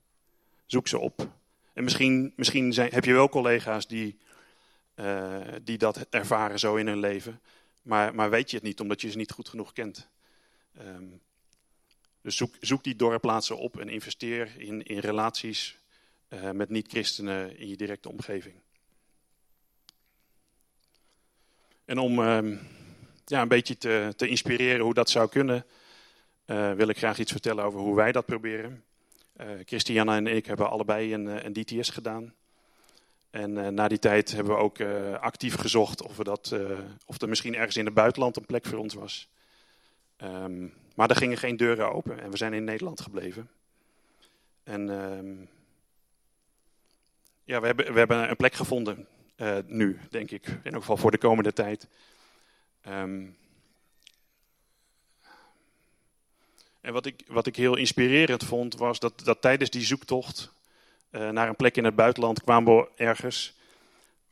Zoek 0.66 0.88
ze 0.88 1.00
op. 1.00 1.28
En 1.74 1.84
misschien, 1.84 2.34
misschien 2.36 2.74
zijn, 2.74 2.90
heb 2.94 3.06
je 3.06 3.14
wel 3.14 3.30
collega's 3.30 3.88
die, 3.88 4.18
uh, 4.96 5.38
die 5.64 5.78
dat 5.78 6.06
ervaren 6.10 6.60
zo 6.60 6.75
in 6.75 6.88
hun 6.88 7.00
leven. 7.00 7.40
Maar, 7.86 8.15
maar 8.15 8.30
weet 8.30 8.50
je 8.50 8.56
het 8.56 8.65
niet, 8.65 8.80
omdat 8.80 9.01
je 9.01 9.10
ze 9.10 9.18
niet 9.18 9.32
goed 9.32 9.50
genoeg 9.50 9.74
kent. 9.74 10.10
Um, 10.82 11.22
dus 12.22 12.38
zoek, 12.38 12.56
zoek 12.60 12.84
die 12.84 12.96
dorpplaatsen 12.96 13.58
op 13.58 13.80
en 13.80 13.89
investeer 13.89 14.51
in, 14.58 14.84
in 14.84 14.98
relaties 14.98 15.77
uh, 16.30 16.51
met 16.51 16.70
niet-christenen 16.70 17.58
in 17.58 17.68
je 17.68 17.75
directe 17.75 18.10
omgeving. 18.10 18.56
En 21.86 21.98
om 21.98 22.20
uh, 22.20 22.60
ja, 23.25 23.42
een 23.42 23.48
beetje 23.48 23.77
te, 23.77 24.13
te, 24.15 24.27
inspireren 24.27 24.86
hoe 24.86 24.94
dat 24.94 25.10
zou 25.10 25.30
kunnen, 25.30 25.65
uh, 26.46 26.74
wil 26.74 26.88
ik 26.88 26.98
graag 26.98 27.20
iets 27.20 27.32
vertellen 27.32 27.63
over 27.63 27.80
hoe 27.80 27.96
wij 27.96 28.12
dat 28.12 28.25
proberen. 28.25 28.84
Uh, 29.42 29.48
Christiana 29.65 30.15
en 30.15 30.27
ik 30.27 30.46
hebben 30.46 30.70
allebei 30.70 31.13
een, 31.13 31.46
een 31.46 31.54
DTS 31.54 31.89
gedaan. 31.89 32.34
En 33.36 33.58
uh, 33.58 33.68
na 33.68 33.88
die 33.88 34.00
tijd 34.00 34.32
hebben 34.32 34.54
we 34.54 34.60
ook 34.60 34.80
uh, 34.80 35.13
actief 35.13 35.56
gezocht 35.56 36.01
of, 36.01 36.15
dat, 36.15 36.51
uh, 36.54 36.80
of 37.06 37.22
er 37.22 37.30
misschien 37.30 37.56
ergens 37.56 37.77
in 37.77 37.86
het 37.86 37.94
buitenland 37.94 38.38
een 38.38 38.46
plek 38.46 38.65
voor 38.65 38.80
ons 38.80 38.94
was. 38.94 39.27
Um, 40.24 40.74
maar 40.94 41.10
er 41.10 41.15
gingen 41.15 41.38
geen 41.38 41.58
deuren 41.58 41.94
open 41.94 42.20
en 42.20 42.32
we 42.32 42.38
zijn 42.38 42.54
in 42.54 42.63
Nederland 42.63 43.01
gebleven. 43.01 43.50
En 44.63 44.89
um, 44.89 45.50
ja, 47.44 47.60
we 47.60 47.65
hebben, 47.65 47.94
we 47.94 48.00
hebben 48.00 48.30
een 48.30 48.36
plek 48.36 48.54
gevonden 48.54 49.08
nu, 49.65 50.00
denk 50.10 50.32
ik. 50.32 50.48
In 50.48 50.72
elk 50.72 50.82
geval 50.82 50.98
voor 50.98 51.12
de 51.12 51.18
komende 51.18 51.54
tijd. 51.54 51.88
Um, 52.88 53.38
en 56.82 56.94
wat 56.94 57.06
ik, 57.06 57.24
wat 57.27 57.48
ik 57.48 57.56
heel 57.56 57.75
inspirerend 57.75 58.44
vond, 58.44 58.75
was 58.75 59.00
dat, 59.00 59.20
dat 59.24 59.42
tijdens 59.42 59.70
die 59.70 59.86
zoektocht 59.86 60.54
naar 61.19 61.48
een 61.48 61.55
plek 61.55 61.77
in 61.77 61.84
het 61.84 61.95
buitenland 61.95 62.43
kwamen 62.43 62.75
we 62.75 62.88
ergens 62.95 63.55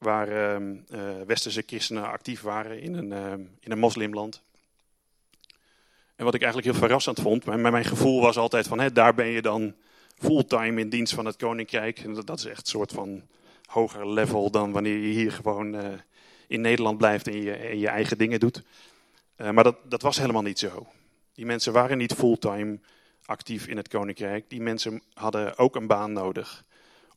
waar 0.03 0.29
uh, 0.29 0.69
uh, 0.91 1.21
westerse 1.25 1.63
christenen 1.65 2.11
actief 2.11 2.41
waren 2.41 2.81
in 2.81 2.93
een, 2.93 3.11
ehm, 3.11 3.41
in 3.59 3.71
een 3.71 3.79
moslimland. 3.79 4.41
En 6.15 6.25
wat 6.25 6.33
ik 6.33 6.41
eigenlijk 6.41 6.71
heel 6.71 6.81
verrassend 6.81 7.19
vond, 7.19 7.45
mijn, 7.45 7.61
mijn 7.61 7.85
gevoel 7.85 8.21
was 8.21 8.37
altijd 8.37 8.67
van, 8.67 8.79
hè, 8.79 8.91
daar 8.91 9.13
ben 9.13 9.25
je 9.25 9.41
dan 9.41 9.73
fulltime 10.17 10.81
in 10.81 10.89
dienst 10.89 11.13
van 11.13 11.25
het 11.25 11.35
koninkrijk. 11.35 11.99
En 11.99 12.13
dat, 12.25 12.39
is 12.39 12.45
echt 12.45 12.61
een 12.61 12.65
soort 12.65 12.91
van 12.91 13.21
hoger 13.65 14.09
level 14.09 14.51
dan 14.51 14.71
wanneer 14.71 14.97
je 14.97 15.13
hier 15.13 15.31
gewoon 15.31 15.75
eh, 15.75 15.87
in 16.47 16.61
Nederland 16.61 16.97
blijft 16.97 17.27
en 17.27 17.41
je, 17.41 17.79
je 17.79 17.87
eigen 17.87 18.17
dingen 18.17 18.39
doet. 18.39 18.63
maar 19.35 19.63
dat, 19.63 19.75
dat 19.83 20.01
was 20.01 20.17
helemaal 20.17 20.41
niet 20.41 20.59
zo. 20.59 20.87
Die 21.33 21.45
mensen 21.45 21.73
waren 21.73 21.97
niet 21.97 22.13
fulltime 22.13 22.79
actief 23.25 23.67
in 23.67 23.77
het 23.77 23.87
koninkrijk. 23.87 24.49
Die 24.49 24.61
mensen 24.61 25.01
hadden 25.13 25.57
ook 25.57 25.75
een 25.75 25.87
baan 25.87 26.13
nodig 26.13 26.63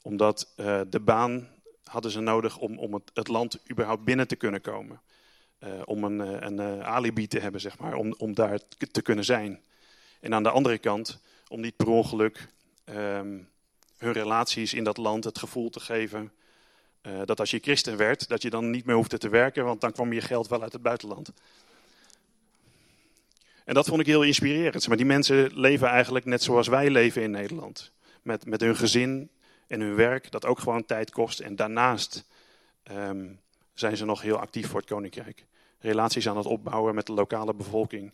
omdat 0.06 0.52
uh, 0.56 0.80
de 0.90 1.00
baan 1.00 1.48
hadden 1.84 2.10
ze 2.10 2.20
nodig 2.20 2.58
om, 2.58 2.78
om 2.78 2.94
het, 2.94 3.10
het, 3.14 3.28
land 3.28 3.58
überhaupt 3.70 4.04
binnen 4.04 4.28
te 4.28 4.36
kunnen 4.36 4.60
komen. 4.60 5.00
Uh, 5.64 5.68
om 5.84 6.04
een, 6.04 6.20
eh, 6.20 6.36
een, 6.40 6.84
alibi 6.84 7.26
te 7.26 7.38
hebben, 7.38 7.60
zeg 7.60 7.78
maar, 7.78 7.94
om, 7.94 8.14
om 8.18 8.34
daar 8.34 8.58
te 8.92 9.02
kunnen 9.02 9.24
zijn. 9.24 9.60
En 10.20 10.34
aan 10.34 10.42
de 10.42 10.50
andere 10.50 10.78
kant, 10.78 11.20
om 11.48 11.60
niet 11.60 11.76
per 11.76 11.88
ongeluk 11.88 12.48
um, 12.84 13.48
hun 13.96 14.12
relaties 14.12 14.74
in 14.74 14.84
dat 14.84 14.96
land 14.96 15.24
het 15.24 15.38
gevoel 15.38 15.70
te 15.70 15.80
geven 15.80 16.32
dat 17.24 17.40
als 17.40 17.50
je 17.50 17.58
christen 17.58 17.96
werd, 17.96 18.28
dat 18.28 18.42
je 18.42 18.50
dan 18.50 18.70
niet 18.70 18.84
meer 18.84 18.94
hoefde 18.94 19.18
te 19.18 19.28
werken, 19.28 19.64
want 19.64 19.80
dan 19.80 19.92
kwam 19.92 20.12
je 20.12 20.20
geld 20.20 20.48
wel 20.48 20.62
uit 20.62 20.72
het 20.72 20.82
buitenland. 20.82 21.32
En 23.64 23.74
dat 23.74 23.86
vond 23.86 24.00
ik 24.00 24.06
heel 24.06 24.22
inspirerend. 24.22 24.88
Maar 24.88 24.96
die 24.96 25.06
mensen 25.06 25.50
leven 25.54 25.88
eigenlijk 25.88 26.24
net 26.24 26.42
zoals 26.42 26.68
wij 26.68 26.90
leven 26.90 27.22
in 27.22 27.30
Nederland. 27.30 27.92
Met, 28.22 28.46
met 28.46 28.60
hun 28.60 28.76
gezin, 28.76 29.30
en 29.66 29.80
hun 29.80 29.94
werk, 29.94 30.30
dat 30.30 30.44
ook 30.44 30.58
gewoon 30.58 30.84
tijd 30.84 31.10
kost. 31.10 31.40
En 31.40 31.56
daarnaast 31.56 32.24
um, 32.90 33.40
zijn 33.74 33.96
ze 33.96 34.04
nog 34.04 34.22
heel 34.22 34.38
actief 34.38 34.68
voor 34.68 34.80
het 34.80 34.88
koninkrijk. 34.88 35.44
Relaties 35.78 36.28
aan 36.28 36.36
het 36.36 36.46
opbouwen 36.46 36.94
met 36.94 37.06
de 37.06 37.12
lokale 37.12 37.54
bevolking. 37.54 38.12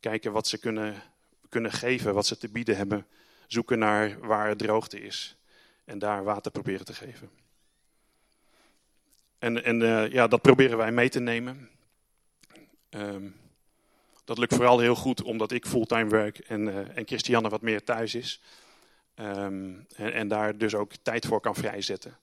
Kijken 0.00 0.32
wat 0.32 0.46
ze 0.46 0.58
kunnen, 0.58 1.02
kunnen 1.48 1.72
geven, 1.72 2.14
wat 2.14 2.26
ze 2.26 2.36
te 2.36 2.48
bieden 2.48 2.76
hebben. 2.76 3.06
Zoeken 3.46 3.78
naar 3.78 4.18
waar 4.20 4.48
het 4.48 4.58
droogte 4.58 5.00
is. 5.00 5.36
En 5.84 5.98
daar 5.98 6.24
water 6.24 6.50
proberen 6.50 6.84
te 6.84 6.94
geven. 6.94 7.30
En, 9.38 9.64
en 9.64 9.80
uh, 9.80 10.12
ja, 10.12 10.26
dat 10.26 10.42
proberen 10.42 10.76
wij 10.76 10.92
mee 10.92 11.08
te 11.08 11.20
nemen. 11.20 11.70
Um, 12.90 13.36
dat 14.24 14.38
lukt 14.38 14.54
vooral 14.54 14.78
heel 14.78 14.94
goed 14.94 15.22
omdat 15.22 15.52
ik 15.52 15.66
fulltime 15.66 16.10
werk 16.10 16.38
en, 16.38 16.66
uh, 16.66 16.96
en 16.96 17.06
Christiane 17.06 17.48
wat 17.48 17.62
meer 17.62 17.84
thuis 17.84 18.14
is. 18.14 18.42
Um, 19.20 19.86
en, 19.96 20.12
en, 20.12 20.28
daar 20.28 20.58
dus 20.58 20.74
ook 20.74 20.92
tijd 21.02 21.26
voor 21.26 21.40
kan 21.40 21.54
vrijzetten. 21.54 22.16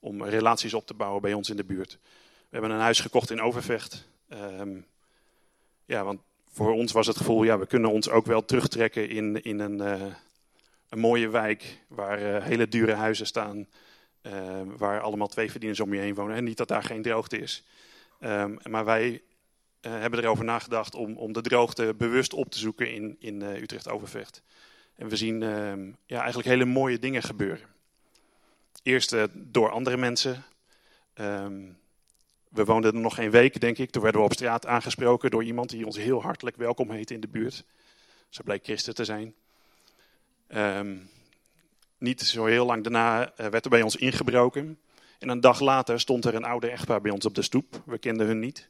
Om 0.00 0.24
relaties 0.24 0.74
op 0.74 0.86
te 0.86 0.94
bouwen 0.94 1.22
bij 1.22 1.32
ons 1.32 1.50
in 1.50 1.56
de 1.56 1.64
buurt. 1.64 1.98
We 2.38 2.48
hebben 2.50 2.70
een 2.70 2.80
huis 2.80 3.00
gekocht 3.00 3.30
in 3.30 3.40
Overvecht. 3.40 4.08
Um, 4.28 4.86
ja, 5.84 6.04
want 6.04 6.20
voor 6.52 6.72
ons 6.72 6.92
was 6.92 7.06
het 7.06 7.16
gevoel, 7.16 7.42
ja, 7.42 7.58
we 7.58 7.66
kunnen 7.66 7.90
ons 7.90 8.08
ook 8.08 8.26
wel 8.26 8.44
terugtrekken 8.44 9.08
in, 9.08 9.42
in 9.42 9.58
een, 9.58 9.78
uh, 9.78 10.14
een 10.88 10.98
mooie 10.98 11.28
wijk. 11.28 11.78
Waar 11.88 12.22
uh, 12.22 12.44
hele 12.44 12.68
dure 12.68 12.94
huizen 12.94 13.26
staan. 13.26 13.66
Uh, 14.22 14.60
waar 14.76 15.00
allemaal 15.00 15.28
twee 15.28 15.50
verdieners 15.50 15.80
om 15.80 15.94
je 15.94 16.00
heen 16.00 16.14
wonen. 16.14 16.36
En 16.36 16.44
niet 16.44 16.56
dat 16.56 16.68
daar 16.68 16.82
geen 16.82 17.02
droogte 17.02 17.38
is. 17.38 17.64
Maar 18.62 18.84
wij 18.84 19.22
hebben 19.80 20.20
erover 20.20 20.44
nagedacht 20.44 20.94
om, 20.94 21.16
om 21.16 21.32
de 21.32 21.40
droogte 21.40 21.94
bewust 21.98 22.32
op 22.32 22.50
te 22.50 22.58
zoeken 22.58 22.92
in, 22.92 23.16
in 23.18 23.42
Utrecht-Overvecht. 23.42 24.42
En 24.98 25.08
we 25.08 25.16
zien 25.16 25.40
uh, 25.42 25.94
ja, 26.06 26.18
eigenlijk 26.18 26.48
hele 26.48 26.64
mooie 26.64 26.98
dingen 26.98 27.22
gebeuren. 27.22 27.66
Eerst 28.82 29.12
uh, 29.12 29.24
door 29.34 29.70
andere 29.70 29.96
mensen. 29.96 30.44
Um, 31.14 31.78
we 32.48 32.64
woonden 32.64 32.94
er 32.94 33.00
nog 33.00 33.14
geen 33.14 33.30
week, 33.30 33.60
denk 33.60 33.78
ik. 33.78 33.90
Toen 33.90 34.02
werden 34.02 34.20
we 34.20 34.26
op 34.26 34.32
straat 34.32 34.66
aangesproken 34.66 35.30
door 35.30 35.44
iemand 35.44 35.70
die 35.70 35.86
ons 35.86 35.96
heel 35.96 36.22
hartelijk 36.22 36.56
welkom 36.56 36.90
heette 36.90 37.14
in 37.14 37.20
de 37.20 37.28
buurt. 37.28 37.64
Ze 38.28 38.42
bleek 38.42 38.64
christen 38.64 38.94
te 38.94 39.04
zijn. 39.04 39.34
Um, 40.48 41.10
niet 41.98 42.20
zo 42.20 42.44
heel 42.44 42.66
lang 42.66 42.82
daarna 42.82 43.22
uh, 43.22 43.46
werd 43.46 43.64
er 43.64 43.70
bij 43.70 43.82
ons 43.82 43.96
ingebroken. 43.96 44.78
En 45.18 45.28
een 45.28 45.40
dag 45.40 45.60
later 45.60 46.00
stond 46.00 46.24
er 46.24 46.34
een 46.34 46.44
oude 46.44 46.70
echtpaar 46.70 47.00
bij 47.00 47.10
ons 47.10 47.26
op 47.26 47.34
de 47.34 47.42
stoep. 47.42 47.82
We 47.86 47.98
kenden 47.98 48.26
hun 48.26 48.38
niet. 48.38 48.68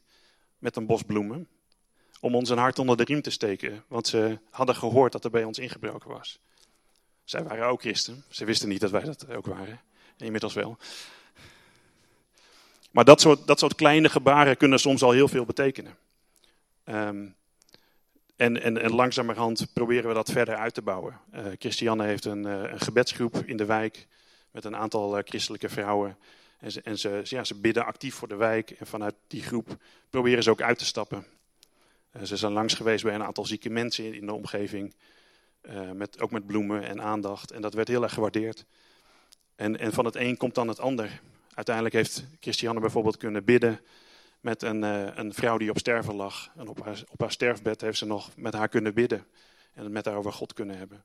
Met 0.57 0.75
een 0.75 0.85
bos 0.85 1.03
bloemen 1.03 1.47
om 2.19 2.35
ons 2.35 2.49
een 2.49 2.57
hart 2.57 2.79
onder 2.79 2.97
de 2.97 3.03
riem 3.03 3.21
te 3.21 3.29
steken. 3.29 3.83
Want 3.87 4.07
ze 4.07 4.39
hadden 4.49 4.75
gehoord 4.75 5.11
dat 5.11 5.23
er 5.23 5.31
bij 5.31 5.43
ons 5.43 5.59
ingebroken 5.59 6.09
was. 6.09 6.39
Zij 7.23 7.43
waren 7.43 7.67
ook 7.67 7.81
christen. 7.81 8.23
Ze 8.29 8.45
wisten 8.45 8.69
niet 8.69 8.81
dat 8.81 8.91
wij 8.91 9.03
dat 9.03 9.29
ook 9.29 9.45
waren. 9.45 9.81
Inmiddels 10.17 10.53
wel. 10.53 10.77
Maar 12.91 13.05
dat 13.05 13.21
soort, 13.21 13.47
dat 13.47 13.59
soort 13.59 13.75
kleine 13.75 14.09
gebaren 14.09 14.57
kunnen 14.57 14.79
soms 14.79 15.01
al 15.01 15.11
heel 15.11 15.27
veel 15.27 15.45
betekenen. 15.45 15.97
Um, 16.85 17.35
en, 18.35 18.61
en, 18.61 18.81
en, 18.81 18.91
langzamerhand 18.91 19.67
proberen 19.73 20.07
we 20.07 20.13
dat 20.13 20.31
verder 20.31 20.55
uit 20.55 20.73
te 20.73 20.81
bouwen. 20.81 21.19
Uh, 21.33 21.45
Christiane 21.59 22.03
heeft 22.03 22.25
een, 22.25 22.45
uh, 22.45 22.71
een, 22.71 22.79
gebedsgroep 22.79 23.35
in 23.45 23.57
de 23.57 23.65
wijk 23.65 24.07
met 24.51 24.65
een 24.65 24.75
aantal 24.75 25.17
uh, 25.17 25.23
christelijke 25.25 25.69
vrouwen. 25.69 26.17
En, 26.59 26.71
ze, 26.71 26.81
en 26.81 26.99
ze, 26.99 27.21
ja, 27.23 27.43
ze 27.43 27.55
bidden 27.55 27.85
actief 27.85 28.15
voor 28.15 28.27
de 28.27 28.35
wijk. 28.35 28.71
En 28.71 28.87
vanuit 28.87 29.15
die 29.27 29.41
groep 29.41 29.77
proberen 30.09 30.43
ze 30.43 30.49
ook 30.49 30.61
uit 30.61 30.77
te 30.77 30.85
stappen 30.85 31.25
ze 32.23 32.37
zijn 32.37 32.51
langs 32.51 32.73
geweest 32.73 33.03
bij 33.03 33.15
een 33.15 33.23
aantal 33.23 33.45
zieke 33.45 33.69
mensen 33.69 34.13
in 34.13 34.25
de 34.25 34.33
omgeving. 34.33 34.95
Uh, 35.61 35.91
met, 35.91 36.21
ook 36.21 36.31
met 36.31 36.45
bloemen 36.45 36.83
en 36.83 37.01
aandacht. 37.01 37.51
En 37.51 37.61
dat 37.61 37.73
werd 37.73 37.87
heel 37.87 38.03
erg 38.03 38.13
gewaardeerd. 38.13 38.65
En, 39.55 39.79
en 39.79 39.91
van 39.91 40.05
het 40.05 40.15
een 40.15 40.37
komt 40.37 40.55
dan 40.55 40.67
het 40.67 40.79
ander. 40.79 41.21
Uiteindelijk 41.53 41.95
heeft 41.95 42.25
Christiane 42.39 42.79
bijvoorbeeld 42.79 43.17
kunnen 43.17 43.43
bidden 43.43 43.81
met 44.39 44.61
een, 44.61 44.83
uh, 44.83 45.15
een 45.15 45.33
vrouw 45.33 45.57
die 45.57 45.69
op 45.69 45.77
sterven 45.77 46.15
lag. 46.15 46.51
En 46.55 46.67
op 46.67 46.83
haar, 46.83 47.03
op 47.09 47.19
haar 47.19 47.31
sterfbed 47.31 47.81
heeft 47.81 47.97
ze 47.97 48.05
nog 48.05 48.35
met 48.35 48.53
haar 48.53 48.67
kunnen 48.67 48.93
bidden. 48.93 49.25
En 49.73 49.83
het 49.83 49.91
met 49.91 50.05
haar 50.05 50.15
over 50.15 50.33
God 50.33 50.53
kunnen 50.53 50.77
hebben. 50.77 51.03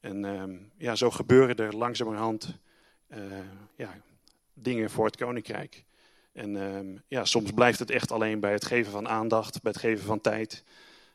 En 0.00 0.24
uh, 0.24 0.58
ja, 0.76 0.94
zo 0.94 1.10
gebeuren 1.10 1.56
er 1.56 1.76
langzamerhand 1.76 2.58
uh, 3.08 3.18
ja, 3.76 4.00
dingen 4.54 4.90
voor 4.90 5.04
het 5.04 5.16
koninkrijk. 5.16 5.84
En 6.32 6.56
ehm, 6.56 6.96
ja, 7.08 7.24
soms 7.24 7.50
blijft 7.50 7.78
het 7.78 7.90
echt 7.90 8.12
alleen 8.12 8.40
bij 8.40 8.52
het 8.52 8.64
geven 8.64 8.92
van 8.92 9.08
aandacht, 9.08 9.62
bij 9.62 9.72
het 9.72 9.80
geven 9.80 10.04
van 10.04 10.20
tijd, 10.20 10.64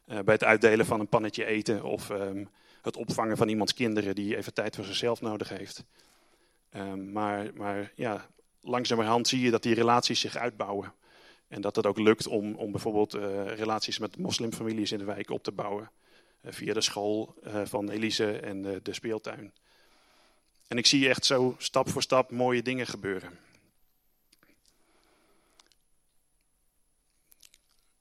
bij 0.05 0.33
het 0.33 0.43
uitdelen 0.43 0.85
van 0.85 0.99
een 0.99 1.07
pannetje 1.07 1.45
eten 1.45 1.83
of 1.83 2.09
ehm, 2.09 2.45
het 2.81 2.97
opvangen 2.97 3.37
van 3.37 3.49
iemands 3.49 3.73
kinderen 3.73 4.15
die 4.15 4.37
even 4.37 4.53
tijd 4.53 4.75
voor 4.75 4.85
zichzelf 4.85 5.21
nodig 5.21 5.49
heeft. 5.49 5.83
Ehm, 6.69 7.11
maar, 7.11 7.51
maar 7.53 7.91
ja, 7.95 8.29
langzamerhand 8.61 9.27
zie 9.27 9.41
je 9.41 9.51
dat 9.51 9.63
die 9.63 9.73
relaties 9.73 10.19
zich 10.19 10.35
uitbouwen. 10.35 10.93
En 11.47 11.61
dat 11.61 11.75
het 11.75 11.85
ook 11.85 11.99
lukt 11.99 12.27
om, 12.27 12.55
om 12.55 12.71
bijvoorbeeld 12.71 13.15
uh, 13.15 13.21
relaties 13.45 13.99
met 13.99 14.17
moslimfamilies 14.17 14.91
in 14.91 14.97
de 14.97 15.03
wijk 15.03 15.29
op 15.29 15.43
te 15.43 15.51
bouwen. 15.51 15.91
Uh, 16.41 16.51
via 16.51 16.73
de 16.73 16.81
school 16.81 17.35
van 17.63 17.89
Elise 17.89 18.39
en 18.39 18.61
de 18.61 18.93
speeltuin. 18.93 19.53
En 20.67 20.77
ik 20.77 20.85
zie 20.85 21.09
echt 21.09 21.25
zo 21.25 21.55
stap 21.57 21.89
voor 21.89 22.01
stap 22.01 22.31
mooie 22.31 22.61
dingen 22.61 22.87
gebeuren. 22.87 23.29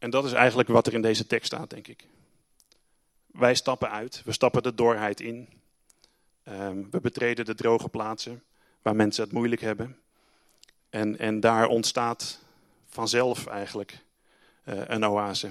En 0.02 0.10
dat 0.10 0.24
is 0.24 0.32
eigenlijk 0.32 0.68
wat 0.68 0.86
er 0.86 0.92
in 0.94 1.02
deze 1.02 1.26
tekst 1.26 1.46
staat, 1.46 1.70
denk 1.70 1.88
ik. 1.88 2.06
Wij 3.26 3.54
stappen 3.54 3.90
uit, 3.90 4.22
we 4.24 4.32
stappen 4.32 4.62
de 4.62 4.74
doorheid 4.74 5.20
in. 5.20 5.48
Um, 6.48 6.88
we 6.90 7.00
betreden 7.00 7.44
de 7.44 7.54
droge 7.54 7.88
plaatsen 7.88 8.42
waar 8.82 8.96
mensen 8.96 9.24
het 9.24 9.32
moeilijk 9.32 9.60
hebben. 9.60 9.98
En, 10.90 11.18
en 11.18 11.40
daar 11.40 11.66
ontstaat 11.66 12.38
vanzelf 12.86 13.46
eigenlijk 13.46 13.98
uh, 14.64 14.80
een 14.86 15.04
oase. 15.04 15.50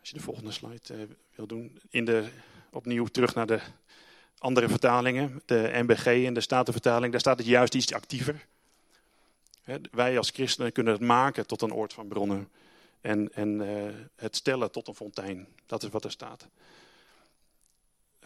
Als 0.00 0.08
je 0.08 0.16
de 0.16 0.22
volgende 0.22 0.52
slide 0.52 0.94
uh, 0.94 1.02
wil 1.34 1.46
doen. 1.46 1.80
In 1.90 2.04
de, 2.04 2.28
opnieuw 2.70 3.06
terug 3.06 3.34
naar 3.34 3.46
de 3.46 3.60
andere 4.38 4.68
vertalingen. 4.68 5.42
De 5.44 5.70
NBG 5.72 6.06
en 6.06 6.34
de 6.34 6.40
Statenvertaling. 6.40 7.12
Daar 7.12 7.20
staat 7.20 7.38
het 7.38 7.46
juist 7.46 7.74
iets 7.74 7.92
actiever. 7.92 8.46
Wij 9.90 10.18
als 10.18 10.30
christenen 10.30 10.72
kunnen 10.72 10.92
het 10.92 11.02
maken 11.02 11.46
tot 11.46 11.62
een 11.62 11.74
oord 11.74 11.92
van 11.92 12.08
bronnen. 12.08 12.48
En, 13.04 13.32
en 13.34 13.60
uh, 13.60 13.94
het 14.16 14.36
stellen 14.36 14.70
tot 14.70 14.88
een 14.88 14.94
fontein. 14.94 15.48
Dat 15.66 15.82
is 15.82 15.88
wat 15.88 16.04
er 16.04 16.10
staat. 16.10 16.48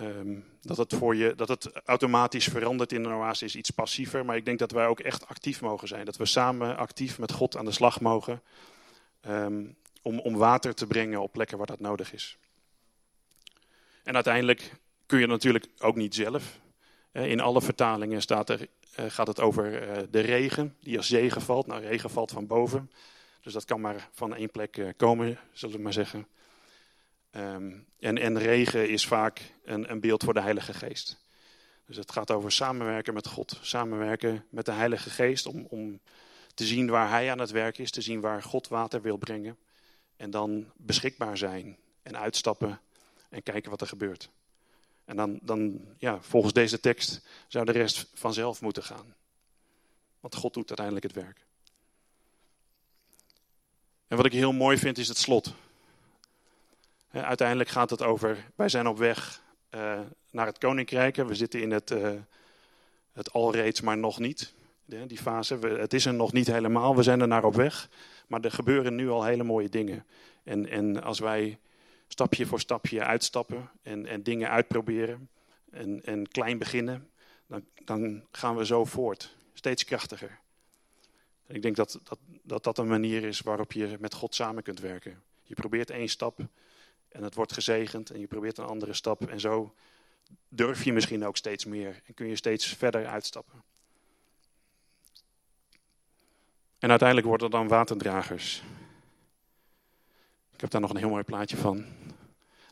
Um, 0.00 0.44
dat, 0.60 0.76
het 0.76 0.94
voor 0.94 1.16
je, 1.16 1.34
dat 1.34 1.48
het 1.48 1.70
automatisch 1.84 2.44
verandert 2.44 2.92
in 2.92 3.04
een 3.04 3.12
oase 3.12 3.44
is 3.44 3.56
iets 3.56 3.70
passiever. 3.70 4.24
Maar 4.24 4.36
ik 4.36 4.44
denk 4.44 4.58
dat 4.58 4.70
wij 4.70 4.86
ook 4.86 5.00
echt 5.00 5.26
actief 5.26 5.60
mogen 5.60 5.88
zijn. 5.88 6.04
Dat 6.04 6.16
we 6.16 6.26
samen 6.26 6.76
actief 6.76 7.18
met 7.18 7.32
God 7.32 7.56
aan 7.56 7.64
de 7.64 7.72
slag 7.72 8.00
mogen. 8.00 8.42
Um, 9.28 9.76
om, 10.02 10.18
om 10.18 10.36
water 10.36 10.74
te 10.74 10.86
brengen 10.86 11.20
op 11.20 11.32
plekken 11.32 11.58
waar 11.58 11.66
dat 11.66 11.80
nodig 11.80 12.12
is. 12.12 12.38
En 14.02 14.14
uiteindelijk 14.14 14.72
kun 15.06 15.18
je 15.18 15.26
natuurlijk 15.26 15.66
ook 15.78 15.96
niet 15.96 16.14
zelf. 16.14 16.60
In 17.12 17.40
alle 17.40 17.62
vertalingen 17.62 18.22
staat 18.22 18.50
er, 18.50 18.60
uh, 19.00 19.06
gaat 19.08 19.26
het 19.26 19.40
over 19.40 19.88
uh, 19.88 20.02
de 20.10 20.20
regen 20.20 20.76
die 20.80 20.96
als 20.96 21.06
zegen 21.06 21.42
valt. 21.42 21.66
Nou, 21.66 21.82
regen 21.82 22.10
valt 22.10 22.30
van 22.30 22.46
boven. 22.46 22.90
Dus 23.40 23.52
dat 23.52 23.64
kan 23.64 23.80
maar 23.80 24.08
van 24.12 24.34
één 24.34 24.50
plek 24.50 24.76
uh, 24.76 24.88
komen, 24.96 25.38
zullen 25.52 25.76
we 25.76 25.82
maar 25.82 25.92
zeggen. 25.92 26.26
Um, 27.30 27.86
en, 27.98 28.18
en, 28.18 28.38
regen 28.38 28.88
is 28.88 29.06
vaak 29.06 29.52
een, 29.64 29.90
een, 29.90 30.00
beeld 30.00 30.24
voor 30.24 30.34
de 30.34 30.40
Heilige 30.40 30.72
Geest. 30.72 31.18
Dus 31.86 31.96
het 31.96 32.12
gaat 32.12 32.30
over 32.30 32.52
samenwerken 32.52 33.14
met 33.14 33.26
God, 33.26 33.58
samenwerken 33.60 34.44
met 34.50 34.64
de 34.64 34.72
Heilige 34.72 35.10
Geest 35.10 35.46
om, 35.46 35.66
om 35.68 36.00
te 36.54 36.64
zien 36.64 36.90
waar 36.90 37.08
Hij 37.10 37.30
aan 37.30 37.38
het 37.38 37.50
werk 37.50 37.78
is, 37.78 37.90
te 37.90 38.00
zien 38.00 38.20
waar 38.20 38.42
God 38.42 38.68
water 38.68 39.02
wil 39.02 39.16
brengen. 39.16 39.58
En 40.16 40.30
dan 40.30 40.72
beschikbaar 40.76 41.36
zijn 41.36 41.76
en 42.02 42.18
uitstappen 42.18 42.80
en 43.28 43.42
kijken 43.42 43.70
wat 43.70 43.80
er 43.80 43.86
gebeurt. 43.86 44.30
En 45.04 45.16
dan, 45.16 45.38
dan 45.42 45.80
ja, 45.98 46.20
volgens 46.20 46.52
deze 46.52 46.80
tekst 46.80 47.26
zou 47.46 47.64
de 47.64 47.72
rest 47.72 48.10
vanzelf 48.14 48.60
moeten 48.60 48.82
gaan. 48.82 49.14
Want 50.20 50.34
God 50.34 50.54
doet 50.54 50.68
uiteindelijk 50.68 51.06
het 51.06 51.24
werk. 51.24 51.46
En 54.08 54.16
wat 54.16 54.26
ik 54.26 54.32
heel 54.32 54.52
mooi 54.52 54.78
vind 54.78 54.98
is 54.98 55.08
het 55.08 55.18
slot. 55.18 55.54
Uiteindelijk 57.10 57.68
gaat 57.68 57.90
het 57.90 58.02
over, 58.02 58.44
wij 58.54 58.68
zijn 58.68 58.86
op 58.86 58.98
weg 58.98 59.42
uh, 59.74 60.00
naar 60.30 60.46
het 60.46 60.58
koninkrijk. 60.58 61.16
We 61.16 61.34
zitten 61.34 61.62
in 61.62 61.70
het, 61.70 61.90
uh, 61.90 62.10
het 63.12 63.32
alreeds, 63.32 63.80
maar 63.80 63.98
nog 63.98 64.18
niet. 64.18 64.54
Die 64.84 65.18
fase, 65.18 65.58
het 65.58 65.94
is 65.94 66.06
er 66.06 66.14
nog 66.14 66.32
niet 66.32 66.46
helemaal, 66.46 66.96
we 66.96 67.02
zijn 67.02 67.20
er 67.20 67.28
naar 67.28 67.44
op 67.44 67.54
weg. 67.54 67.88
Maar 68.26 68.40
er 68.40 68.50
gebeuren 68.50 68.94
nu 68.94 69.08
al 69.08 69.24
hele 69.24 69.42
mooie 69.42 69.68
dingen. 69.68 70.06
En, 70.44 70.68
en 70.68 71.02
als 71.02 71.18
wij 71.18 71.58
stapje 72.08 72.46
voor 72.46 72.60
stapje 72.60 73.04
uitstappen 73.04 73.70
en, 73.82 74.06
en 74.06 74.22
dingen 74.22 74.50
uitproberen 74.50 75.28
en, 75.70 76.04
en 76.04 76.28
klein 76.28 76.58
beginnen, 76.58 77.10
dan, 77.46 77.64
dan 77.84 78.24
gaan 78.30 78.56
we 78.56 78.66
zo 78.66 78.84
voort. 78.84 79.36
Steeds 79.52 79.84
krachtiger. 79.84 80.38
Ik 81.48 81.62
denk 81.62 81.76
dat 81.76 82.00
dat, 82.02 82.18
dat 82.42 82.64
dat 82.64 82.78
een 82.78 82.88
manier 82.88 83.24
is 83.24 83.40
waarop 83.40 83.72
je 83.72 83.96
met 84.00 84.14
God 84.14 84.34
samen 84.34 84.62
kunt 84.62 84.80
werken. 84.80 85.22
Je 85.42 85.54
probeert 85.54 85.90
één 85.90 86.08
stap 86.08 86.40
en 87.08 87.22
het 87.22 87.34
wordt 87.34 87.52
gezegend 87.52 88.10
en 88.10 88.20
je 88.20 88.26
probeert 88.26 88.58
een 88.58 88.64
andere 88.64 88.92
stap. 88.92 89.28
En 89.28 89.40
zo 89.40 89.74
durf 90.48 90.84
je 90.84 90.92
misschien 90.92 91.26
ook 91.26 91.36
steeds 91.36 91.64
meer 91.64 92.02
en 92.06 92.14
kun 92.14 92.26
je 92.26 92.36
steeds 92.36 92.66
verder 92.66 93.06
uitstappen. 93.06 93.62
En 96.78 96.90
uiteindelijk 96.90 97.28
worden 97.28 97.50
dan 97.50 97.68
waterdragers. 97.68 98.62
Ik 100.52 100.60
heb 100.60 100.70
daar 100.70 100.80
nog 100.80 100.90
een 100.90 100.96
heel 100.96 101.08
mooi 101.08 101.22
plaatje 101.22 101.56
van. 101.56 101.84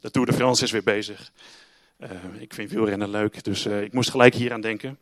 De 0.00 0.10
Tour 0.10 0.26
de 0.26 0.32
France 0.32 0.64
is 0.64 0.70
weer 0.70 0.82
bezig. 0.82 1.32
Uh, 1.98 2.40
ik 2.40 2.54
vind 2.54 2.70
wielrennen 2.70 3.08
leuk, 3.08 3.44
dus 3.44 3.66
uh, 3.66 3.82
ik 3.82 3.92
moest 3.92 4.10
gelijk 4.10 4.34
hier 4.34 4.52
aan 4.52 4.60
denken. 4.60 4.98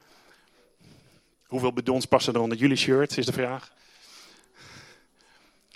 Hoeveel 1.55 1.73
bidons 1.73 2.07
passen 2.07 2.35
er 2.35 2.41
onder 2.41 2.59
jullie 2.59 2.77
shirt, 2.77 3.17
is 3.17 3.27
de 3.27 3.33
vraag. 3.33 3.73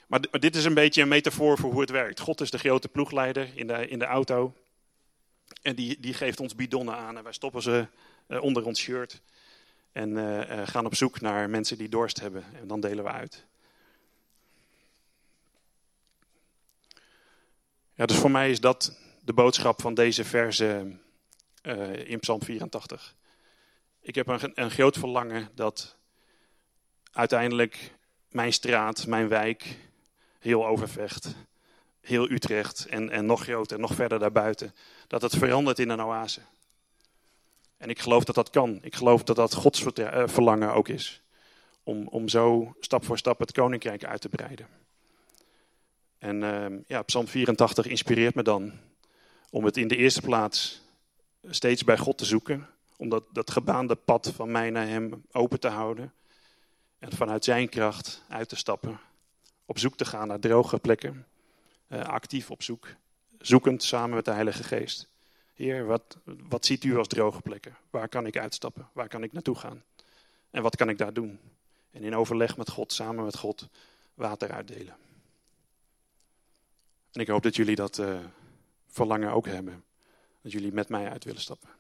Maar, 0.07 0.21
dit 0.31 0.57
is 0.57 0.65
een 0.65 0.75
beetje 0.75 1.03
een 1.03 1.09
metafoor 1.09 1.59
voor 1.59 1.71
hoe 1.71 1.81
het 1.81 1.91
werkt. 1.91 2.21
God 2.21 2.41
is 2.41 2.51
de 2.51 2.59
grote 2.59 2.89
ploegleider 2.89 3.51
in 3.55 3.67
de, 3.67 3.89
in 3.89 3.99
de 3.99 4.05
auto. 4.05 4.55
En 5.63 5.75
die, 5.75 6.01
die 6.01 6.15
geeft 6.15 6.41
ons 6.41 6.55
bidonnen 6.55 6.97
aan 6.97 7.17
en 7.17 7.23
wij 7.23 7.33
stoppen 7.33 7.63
ze 7.63 7.87
uh, 8.29 8.43
onder 8.43 8.65
ons 8.65 8.81
shirt. 8.81 9.21
En 9.93 10.11
uh, 10.11 10.67
gaan 10.67 10.87
op 10.87 10.95
zoek 10.95 11.21
naar 11.21 11.51
mensen 11.51 11.79
die 11.79 11.89
dorst 11.89 12.21
hebben. 12.21 12.45
En 12.61 12.69
dan 12.69 12.81
delen 12.81 13.05
we 13.05 13.11
uit. 13.11 13.45
Ja, 17.95 18.07
dus 18.07 18.17
voor 18.17 18.31
mij 18.31 18.51
is 18.51 18.61
dat 18.61 18.99
de 19.25 19.33
boodschap 19.33 19.81
van 19.81 19.95
deze 19.95 20.25
verse 20.25 20.97
in 22.05 22.21
Psalm 22.21 22.43
84. 22.43 23.17
Ik 24.01 24.15
heb 24.15 24.27
een, 24.27 24.53
een 24.55 24.71
groot 24.71 24.97
verlangen 24.97 25.49
dat 25.55 25.97
uiteindelijk 27.13 27.95
mijn 28.29 28.53
straat, 28.53 29.07
mijn 29.07 29.29
wijk, 29.29 29.77
heel 30.39 30.67
Overvecht, 30.67 31.35
heel 32.01 32.31
Utrecht 32.31 32.87
en, 32.87 33.11
en 33.11 33.27
nog 33.27 33.43
groter, 33.43 33.79
nog 33.79 33.95
verder 33.95 34.19
daarbuiten, 34.19 34.75
dat 35.07 35.23
het 35.23 35.37
verandert 35.37 35.79
in 35.79 35.89
een 35.89 36.01
oase. 36.01 36.41
En 37.77 37.91
ik 37.91 37.99
geloof 37.99 38.25
dat 38.25 38.35
dat 38.35 38.51
kan. 38.51 38.79
Ik 38.83 38.95
geloof 38.95 39.23
dat 39.23 39.37
dat 39.37 39.55
Gods 39.55 39.85
verlangen 40.25 40.73
ook 40.73 40.89
is. 40.89 41.23
Om, 41.83 42.09
om 42.09 42.29
zo 42.29 42.75
stap 42.81 43.05
voor 43.05 43.19
stap 43.19 43.39
het 43.39 43.53
koninkrijk 43.53 44.05
uit 44.05 44.21
te 44.21 44.29
breiden. 44.29 44.69
En 46.19 46.43
uh, 46.43 46.79
ja, 46.87 47.03
Psalm 47.03 47.27
84 47.27 47.87
inspireert 47.87 48.35
me 48.35 48.43
dan 48.43 48.73
om 49.51 49.65
het 49.65 49.77
in 49.77 49.89
de 49.89 49.97
eerste 49.97 50.21
plaats 50.21 50.83
steeds 51.51 51.85
bij 51.85 51.99
God 51.99 52.19
te 52.19 52.25
zoeken. 52.25 52.69
Om 52.99 53.09
dat, 53.09 53.51
gebaande 53.51 53.95
pad 53.95 54.33
van 54.35 54.51
mij 54.51 54.71
naar 54.71 54.87
Hem 54.87 55.25
open 55.33 55.61
te 55.61 55.69
houden. 55.69 56.13
En 56.99 57.13
vanuit 57.13 57.45
Zijn 57.45 57.69
kracht 57.69 58.23
uit 58.29 58.49
te 58.49 58.57
stappen. 58.57 59.01
Op 59.65 59.79
zoek 59.79 59.97
te 59.97 60.05
gaan 60.05 60.29
naar 60.29 60.41
droge 60.41 60.79
plekken. 60.79 61.27
Uh, 61.89 62.03
actief 62.03 62.51
op 62.51 62.63
zoek. 62.63 62.89
Zoekend 63.39 63.83
samen 63.83 64.15
met 64.15 64.25
de 64.25 64.31
Heilige 64.31 64.63
Geest. 64.63 65.09
Heer, 65.55 65.87
wat, 65.87 66.19
wat 66.25 66.67
ziet 66.67 66.85
u 66.85 66.97
als 66.97 67.09
droge 67.09 67.41
plekken? 67.41 67.77
Waar 67.91 68.09
kan 68.09 68.27
ik 68.27 68.39
uitstappen? 68.39 68.89
Waar 68.93 69.09
kan 69.09 69.23
ik 69.23 69.33
naartoe 69.33 69.57
gaan? 69.57 69.83
En 70.51 70.63
wat 70.63 70.77
kan 70.77 70.89
ik 70.89 70.99
daar 70.99 71.13
doen? 71.13 71.41
En 71.91 72.03
in 72.03 72.17
overleg 72.17 72.57
met 72.57 72.71
God, 72.71 72.93
samen 72.93 73.25
met 73.25 73.37
God, 73.37 73.69
water 74.15 74.53
uitdelen. 74.53 74.97
En 77.13 77.21
ik 77.21 77.29
hoop 77.29 77.43
dat 77.43 77.57
jullie 77.57 77.77
dat 77.77 77.99
uh, 77.99 78.19
verlangen 78.87 79.31
ook 79.31 79.47
hebben. 79.47 79.85
Dat 80.43 80.53
jullie 80.53 80.73
met 80.73 80.89
mij 80.89 81.11
uit 81.11 81.25
willen 81.25 81.41
stappen. 81.41 81.78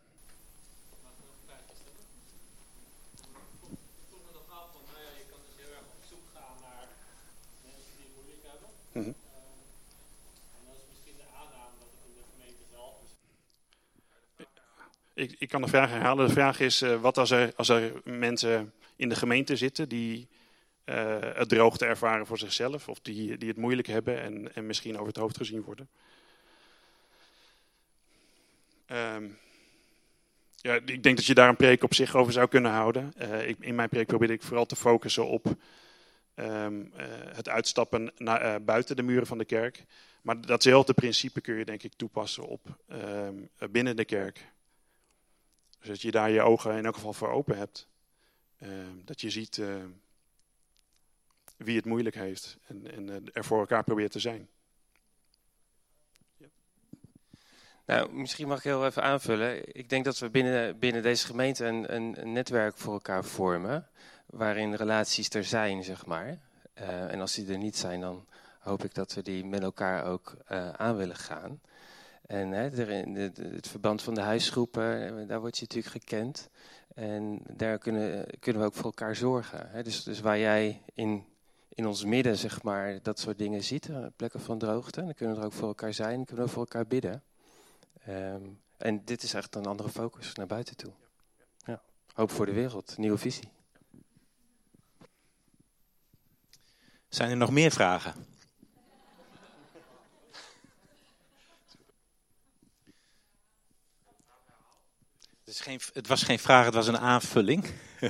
-hmm. 9.03 9.15
Ik, 15.15 15.35
ik 15.39 15.49
kan 15.49 15.63
de 15.63 15.69
vraag 15.69 15.91
herhalen. 15.91 16.27
De 16.27 16.33
vraag 16.33 16.61
is, 16.61 16.83
uh, 16.83 17.01
wat 17.01 17.19
als 17.19 17.31
er, 17.31 17.53
als 17.57 17.69
er 17.69 17.93
mensen 18.05 18.73
in 18.97 19.09
de 19.09 19.15
gemeente 19.15 19.57
zitten 19.57 19.89
die 19.89 20.29
uh, 20.85 21.17
het 21.21 21.49
droogte 21.49 21.87
ervaren 21.87 22.27
voor 22.27 22.39
zichzelf, 22.39 22.89
of 22.89 23.01
die, 23.01 23.39
die 23.39 23.49
het 23.49 23.57
moeilijk 23.57 23.87
hebben 23.87 24.21
en, 24.21 24.55
en 24.55 24.67
misschien 24.67 24.95
over 24.95 25.07
het 25.07 25.17
hoofd 25.17 25.37
gezien 25.37 25.63
worden? 25.63 25.89
Um, 28.93 29.39
ja, 30.57 30.75
ik 30.75 31.03
denk 31.03 31.17
dat 31.17 31.27
je 31.27 31.35
daar 31.35 31.49
een 31.49 31.57
preek 31.57 31.83
op 31.83 31.95
zich 31.95 32.17
over 32.17 32.33
zou 32.33 32.49
kunnen 32.49 32.71
houden. 32.71 33.13
Uh, 33.19 33.49
ik, 33.49 33.57
in 33.61 33.75
mijn 33.75 33.89
preek 33.89 34.07
probeer 34.07 34.31
ik 34.31 34.43
vooral 34.43 34.67
te 34.67 34.77
focussen 34.77 35.27
op 35.27 35.57
ehm, 36.39 36.85
het 37.35 37.49
uitstappen 37.49 38.13
naar, 38.17 38.63
buiten 38.63 38.97
de 38.97 39.03
muren 39.03 39.27
van 39.27 39.39
de 39.39 39.45
kerk. 39.45 39.85
Maar 40.23 40.41
datzelfde 40.41 40.95
principe 40.95 41.41
kun 41.41 41.55
je 41.55 41.65
denk 41.65 41.83
ik 41.83 41.93
toepassen 41.97 42.47
op 42.47 42.79
ehm, 42.89 43.35
binnen 43.71 43.97
de 43.97 44.05
kerk. 44.05 44.53
Dus 45.79 45.89
dat 45.89 46.01
je 46.03 46.11
daar 46.11 46.31
je 46.31 46.43
ogen 46.43 46.77
in 46.77 46.85
elk 46.85 46.95
geval 46.95 47.13
voor 47.13 47.31
open 47.31 47.57
hebt. 47.57 47.89
Ehm, 48.59 49.05
dat 49.05 49.21
je 49.21 49.31
ziet 49.31 49.61
wie 51.57 51.77
het 51.77 51.85
moeilijk 51.85 52.15
heeft 52.15 52.59
en, 52.67 52.93
en 52.93 53.33
er 53.33 53.45
voor 53.45 53.59
elkaar 53.59 53.85
probeert 53.85 54.13
te 54.13 54.21
zijn. 54.21 54.49
Nou, 57.89 58.13
misschien 58.13 58.49
mag 58.49 58.59
ik 58.59 58.65
heel 58.65 58.87
even 58.87 59.03
aanvullen. 59.03 59.77
Ik 59.77 59.89
denk 59.89 60.05
dat 60.05 60.19
we 60.19 60.31
binnen, 60.31 60.79
binnen 60.79 61.03
deze 61.03 61.27
gemeente 61.27 61.65
een, 61.65 61.95
een, 61.95 62.33
netwerk 62.33 62.77
voor 62.77 62.93
elkaar 62.93 63.25
vormen. 63.25 63.89
Waarin 64.31 64.75
relaties 64.75 65.29
er 65.29 65.45
zijn, 65.45 65.85
zeg 65.85 66.07
maar. 66.07 66.39
Uh, 66.81 67.13
en 67.13 67.21
als 67.21 67.35
die 67.35 67.53
er 67.53 67.59
niet 67.59 67.77
zijn, 67.77 68.01
dan 68.01 68.27
hoop 68.59 68.85
ik 68.85 68.95
dat 68.95 69.15
we 69.15 69.23
die 69.23 69.45
met 69.45 69.63
elkaar 69.63 70.05
ook 70.05 70.37
uh, 70.53 70.71
aan 70.71 70.97
willen 70.97 71.17
gaan. 71.17 71.61
En 72.27 72.51
hè, 72.51 72.71
de, 72.71 73.33
het 73.55 73.69
verband 73.69 74.03
van 74.03 74.15
de 74.15 74.21
huisgroepen, 74.21 75.21
eh, 75.21 75.29
daar 75.29 75.41
word 75.41 75.59
je 75.59 75.65
natuurlijk 75.69 75.93
gekend. 75.93 76.49
En 76.95 77.41
daar 77.47 77.79
kunnen, 77.79 78.27
kunnen 78.41 78.63
we 78.63 78.69
ook 78.69 78.75
voor 78.75 78.85
elkaar 78.85 79.17
zorgen. 79.17 79.71
Hè. 79.71 79.83
Dus, 79.83 80.03
dus 80.03 80.21
waar 80.21 80.39
jij 80.39 80.83
in, 80.95 81.25
in 81.69 81.87
ons 81.87 82.05
midden, 82.05 82.37
zeg 82.37 82.63
maar, 82.63 82.99
dat 83.03 83.19
soort 83.19 83.39
dingen 83.39 83.65
ziet, 83.65 83.89
plekken 84.17 84.41
van 84.41 84.59
droogte, 84.59 85.05
dan 85.05 85.15
kunnen 85.15 85.35
we 85.35 85.41
er 85.41 85.47
ook 85.47 85.53
voor 85.53 85.69
elkaar 85.69 85.95
zijn, 85.95 86.25
kunnen 86.25 86.45
we 86.45 86.51
voor 86.51 86.63
elkaar 86.63 86.87
bidden. 86.87 87.23
Um, 88.09 88.61
en 88.77 89.05
dit 89.05 89.23
is 89.23 89.35
echt 89.35 89.55
een 89.55 89.67
andere 89.67 89.89
focus 89.89 90.35
naar 90.35 90.47
buiten 90.47 90.77
toe. 90.77 90.93
Ja. 91.65 91.81
Hoop 92.15 92.31
voor 92.31 92.47
de 92.47 92.53
wereld, 92.53 92.97
nieuwe 92.97 93.19
visie. 93.19 93.49
Zijn 97.09 97.31
er 97.31 97.37
nog 97.37 97.51
meer 97.51 97.71
vragen? 97.71 98.27
Het, 105.45 105.57
is 105.57 105.61
geen, 105.61 105.81
het 105.93 106.07
was 106.07 106.23
geen 106.23 106.39
vraag, 106.39 106.65
het 106.65 106.75
was 106.75 106.87
een 106.87 106.99
aanvulling. 106.99 107.65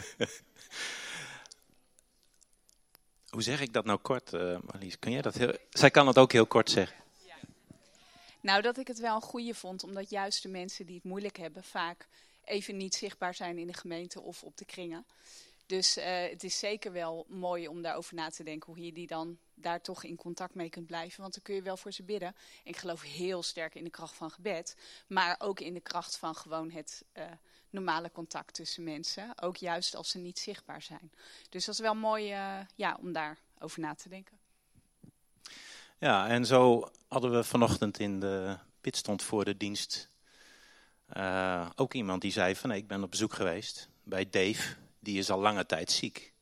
Hoe 3.28 3.42
zeg 3.42 3.60
ik 3.60 3.72
dat 3.72 3.84
nou 3.84 3.98
kort, 3.98 4.32
uh, 4.32 4.58
Marlies? 4.60 4.98
Kun 4.98 5.12
jij 5.12 5.22
dat 5.22 5.34
heel... 5.34 5.56
Zij 5.70 5.90
kan 5.90 6.06
het 6.06 6.18
ook 6.18 6.32
heel 6.32 6.46
kort 6.46 6.70
zeggen. 6.70 6.96
Nou, 8.40 8.62
dat 8.62 8.78
ik 8.78 8.86
het 8.86 8.98
wel 8.98 9.14
een 9.14 9.22
goede 9.22 9.54
vond, 9.54 9.82
omdat 9.82 10.10
juist 10.10 10.42
de 10.42 10.48
mensen 10.48 10.86
die 10.86 10.94
het 10.94 11.04
moeilijk 11.04 11.36
hebben 11.36 11.64
vaak 11.64 12.08
even 12.44 12.76
niet 12.76 12.94
zichtbaar 12.94 13.34
zijn 13.34 13.58
in 13.58 13.66
de 13.66 13.74
gemeente 13.74 14.20
of 14.20 14.42
op 14.42 14.56
de 14.56 14.64
kringen. 14.64 15.06
Dus 15.68 15.98
uh, 15.98 16.04
het 16.04 16.44
is 16.44 16.58
zeker 16.58 16.92
wel 16.92 17.26
mooi 17.28 17.68
om 17.68 17.82
daarover 17.82 18.14
na 18.14 18.30
te 18.30 18.42
denken 18.44 18.72
hoe 18.72 18.84
je 18.84 18.92
die 18.92 19.06
dan 19.06 19.38
daar 19.54 19.80
toch 19.80 20.04
in 20.04 20.16
contact 20.16 20.54
mee 20.54 20.68
kunt 20.68 20.86
blijven. 20.86 21.20
Want 21.20 21.34
dan 21.34 21.42
kun 21.42 21.54
je 21.54 21.62
wel 21.62 21.76
voor 21.76 21.92
ze 21.92 22.02
bidden. 22.02 22.34
ik 22.64 22.76
geloof 22.76 23.02
heel 23.02 23.42
sterk 23.42 23.74
in 23.74 23.84
de 23.84 23.90
kracht 23.90 24.14
van 24.14 24.30
gebed. 24.30 24.76
Maar 25.06 25.36
ook 25.38 25.60
in 25.60 25.74
de 25.74 25.80
kracht 25.80 26.16
van 26.16 26.34
gewoon 26.34 26.70
het 26.70 27.04
uh, 27.14 27.24
normale 27.70 28.10
contact 28.10 28.54
tussen 28.54 28.84
mensen. 28.84 29.42
Ook 29.42 29.56
juist 29.56 29.96
als 29.96 30.10
ze 30.10 30.18
niet 30.18 30.38
zichtbaar 30.38 30.82
zijn. 30.82 31.12
Dus 31.48 31.64
dat 31.64 31.74
is 31.74 31.80
wel 31.80 31.94
mooi 31.94 32.32
uh, 32.32 32.58
ja, 32.74 32.98
om 33.00 33.12
daarover 33.12 33.80
na 33.80 33.94
te 33.94 34.08
denken. 34.08 34.38
Ja, 35.98 36.28
en 36.28 36.46
zo 36.46 36.90
hadden 37.08 37.32
we 37.32 37.44
vanochtend 37.44 37.98
in 37.98 38.20
de 38.20 38.56
pitstond 38.80 39.22
voor 39.22 39.44
de 39.44 39.56
dienst 39.56 40.10
ook 41.74 41.94
iemand 41.94 42.22
die 42.22 42.32
zei 42.32 42.56
van 42.56 42.70
ik 42.70 42.86
ben 42.86 43.02
op 43.02 43.10
bezoek 43.10 43.32
geweest 43.32 43.88
bij 44.02 44.30
Dave, 44.30 44.76
die 45.08 45.18
is 45.18 45.30
al 45.30 45.40
lange 45.40 45.66
tijd 45.66 45.90
ziek. 45.90 46.32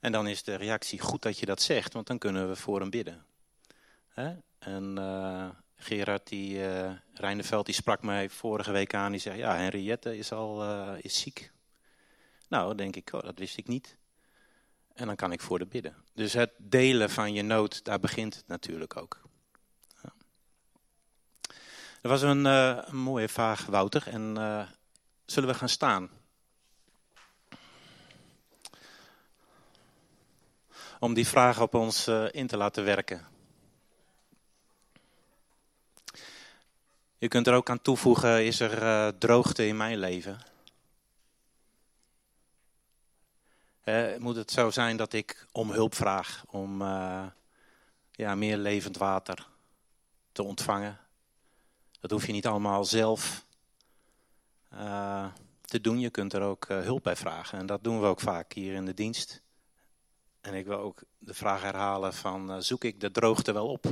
En 0.00 0.12
dan 0.12 0.26
is 0.26 0.42
de 0.42 0.54
reactie 0.54 1.00
goed 1.00 1.22
dat 1.22 1.38
je 1.38 1.46
dat 1.46 1.62
zegt, 1.62 1.92
want 1.92 2.06
dan 2.06 2.18
kunnen 2.18 2.48
we 2.48 2.56
voor 2.56 2.80
hem 2.80 2.90
bidden. 2.90 3.24
Hè? 4.08 4.34
En 4.58 4.96
uh, 4.98 5.48
Gerard, 5.76 6.28
die, 6.28 6.58
uh, 6.58 6.92
Reineveld, 7.14 7.66
die 7.66 7.74
sprak 7.74 8.02
mij 8.02 8.28
vorige 8.28 8.72
week 8.72 8.94
aan. 8.94 9.10
Die 9.10 9.20
zei, 9.20 9.38
ja, 9.38 9.56
Henriette 9.56 10.16
is 10.16 10.32
al 10.32 10.64
is 10.96 11.20
ziek. 11.20 11.52
Nou, 12.48 12.74
denk 12.74 12.96
ik, 12.96 13.12
oh, 13.12 13.20
dat 13.20 13.38
wist 13.38 13.56
ik 13.56 13.66
niet. 13.66 13.96
En 14.94 15.06
dan 15.06 15.16
kan 15.16 15.32
ik 15.32 15.40
voor 15.40 15.58
de 15.58 15.66
bidden. 15.66 15.96
Dus 16.14 16.32
het 16.32 16.52
delen 16.56 17.10
van 17.10 17.32
je 17.32 17.42
nood, 17.42 17.84
daar 17.84 18.00
begint 18.00 18.36
het 18.36 18.46
natuurlijk 18.46 18.96
ook. 18.96 19.20
Ja. 20.02 20.12
Dat 22.00 22.10
was 22.10 22.22
een, 22.22 22.44
een, 22.44 22.96
mooie 22.96 23.28
vraag, 23.28 23.66
Wouter. 23.66 24.08
En 24.08 24.36
zullen 25.24 25.48
we 25.48 25.54
gaan 25.54 25.68
staan? 25.68 26.17
Om 31.00 31.14
die 31.14 31.26
vraag 31.26 31.60
op 31.60 31.74
ons 31.74 32.08
uh, 32.08 32.26
in 32.30 32.46
te 32.46 32.56
laten 32.56 32.84
werken. 32.84 33.26
Je 37.18 37.28
kunt 37.28 37.46
er 37.46 37.54
ook 37.54 37.70
aan 37.70 37.82
toevoegen, 37.82 38.44
is 38.44 38.60
er 38.60 39.18
droogte 39.18 39.66
in 39.66 39.76
mijn 39.76 39.98
leven? 39.98 40.38
Uh, 43.84 44.16
moet 44.16 44.36
het 44.36 44.50
zo 44.50 44.70
zijn 44.70 44.96
dat 44.96 45.12
ik 45.12 45.46
om 45.52 45.70
hulp 45.70 45.94
vraag 45.94 46.44
om 46.46 46.82
uh, 46.82 47.26
ja, 48.10 48.34
meer 48.34 48.56
levend 48.56 48.96
water 48.96 49.46
te 50.32 50.42
ontvangen. 50.42 50.98
Dat 52.00 52.10
hoef 52.10 52.26
je 52.26 52.32
niet 52.32 52.46
allemaal 52.46 52.84
zelf 52.84 53.46
te 55.60 55.80
doen. 55.80 56.00
Je 56.00 56.10
kunt 56.10 56.32
er 56.32 56.42
ook 56.42 56.68
hulp 56.68 57.02
bij 57.02 57.16
vragen. 57.16 57.58
En 57.58 57.66
dat 57.66 57.84
doen 57.84 58.00
we 58.00 58.06
ook 58.06 58.20
vaak 58.20 58.52
hier 58.52 58.74
in 58.74 58.84
de 58.84 58.94
dienst. 58.94 59.42
En 60.40 60.54
ik 60.54 60.66
wil 60.66 60.78
ook 60.78 61.02
de 61.18 61.34
vraag 61.34 61.62
herhalen 61.62 62.14
van 62.14 62.62
zoek 62.62 62.84
ik 62.84 63.00
de 63.00 63.10
droogte 63.10 63.52
wel 63.52 63.68
op? 63.68 63.86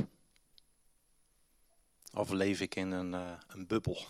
Of 2.13 2.29
leef 2.29 2.59
ik 2.59 2.75
in 2.75 2.91
een, 2.91 3.13
een 3.47 3.67
bubbel? 3.67 4.05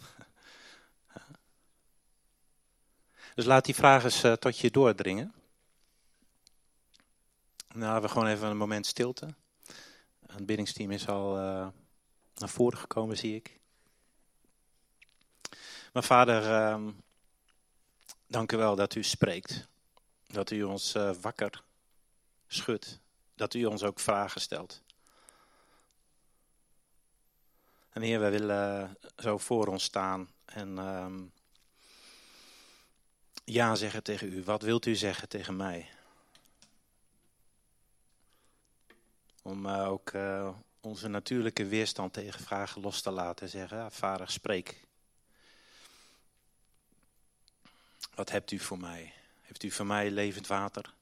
dus 3.36 3.46
laat 3.46 3.66
die 3.66 3.76
vraag 3.76 4.04
eens 4.04 4.40
tot 4.40 4.60
je 4.60 4.72
doordringen. 4.72 5.34
Nou, 7.74 8.02
we 8.02 8.10
gewoon 8.10 8.28
even 8.28 8.48
een 8.48 8.58
moment 8.58 8.86
stilte. 8.86 9.28
Het 10.26 10.46
biddingsteam 10.46 10.92
is 10.92 11.08
al 11.08 11.36
naar 12.36 12.50
voren 12.50 12.78
gekomen, 12.78 13.18
zie 13.18 13.36
ik. 13.36 13.60
Maar 15.94 16.04
vader, 16.04 16.44
uh, 16.44 16.88
dank 18.28 18.52
u 18.52 18.58
wel 18.58 18.76
dat 18.76 18.96
u 18.96 19.04
spreekt. 19.04 19.68
Dat 20.28 20.52
u 20.52 20.64
ons 20.64 20.96
wakker 21.22 21.64
schudt. 22.48 23.00
Dat 23.36 23.54
u 23.54 23.66
ons 23.66 23.84
ook 23.84 24.00
vragen 24.00 24.42
stelt. 24.42 24.82
En 27.90 28.02
Heer, 28.02 28.20
wij 28.20 28.32
willen 28.32 28.98
zo 29.18 29.38
voor 29.38 29.68
ons 29.68 29.84
staan 29.84 30.30
en 30.46 30.70
uh, 30.78 31.14
ja 33.44 33.76
zeggen 33.76 34.04
tegen 34.04 34.34
u. 34.34 34.44
Wat 34.44 34.62
wilt 34.62 34.86
u 34.86 34.96
zeggen 34.96 35.30
tegen 35.30 35.56
mij? 35.56 35.90
Om 39.42 39.66
uh, 39.66 39.88
ook 39.88 40.12
uh, 40.12 40.50
onze 40.82 41.08
natuurlijke 41.08 41.66
weerstand 41.66 42.14
tegen 42.14 42.44
vragen 42.44 42.82
los 42.82 43.02
te 43.02 43.12
laten. 43.12 43.50
Zeggen, 43.50 43.92
vader, 43.92 44.30
spreek. 44.30 44.86
Wat 48.16 48.30
hebt 48.30 48.52
u 48.52 48.60
voor 48.60 48.80
mij? 48.80 49.14
Heeft 49.42 49.64
u 49.64 49.72
voor 49.72 49.86
mij 49.86 50.12
levend 50.12 50.48
water? 50.48 50.94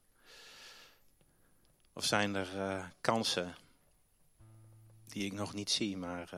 Of 1.97 2.05
zijn 2.05 2.35
er 2.35 2.55
uh, 2.55 2.85
kansen 3.01 3.55
die 5.05 5.25
ik 5.25 5.33
nog 5.33 5.53
niet 5.53 5.69
zie, 5.69 5.97
maar 5.97 6.29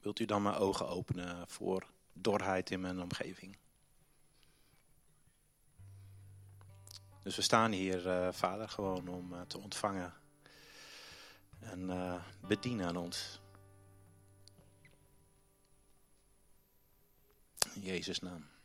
wilt 0.00 0.18
u 0.18 0.24
dan 0.24 0.42
mijn 0.42 0.54
ogen 0.54 0.88
openen 0.88 1.48
voor 1.48 1.86
dorheid 2.12 2.70
in 2.70 2.80
mijn 2.80 3.00
omgeving? 3.00 3.58
Dus 7.22 7.36
we 7.36 7.42
staan 7.42 7.72
hier, 7.72 8.32
vader, 8.32 8.68
gewoon 8.68 9.08
om 9.08 9.46
te 9.46 9.58
ontvangen 9.58 10.14
en 11.60 11.80
uh, 11.80 12.24
bedien 12.40 12.82
aan 12.82 12.96
ons. 12.96 13.40
In 17.74 17.80
Jezus' 17.80 18.20
naam. 18.20 18.57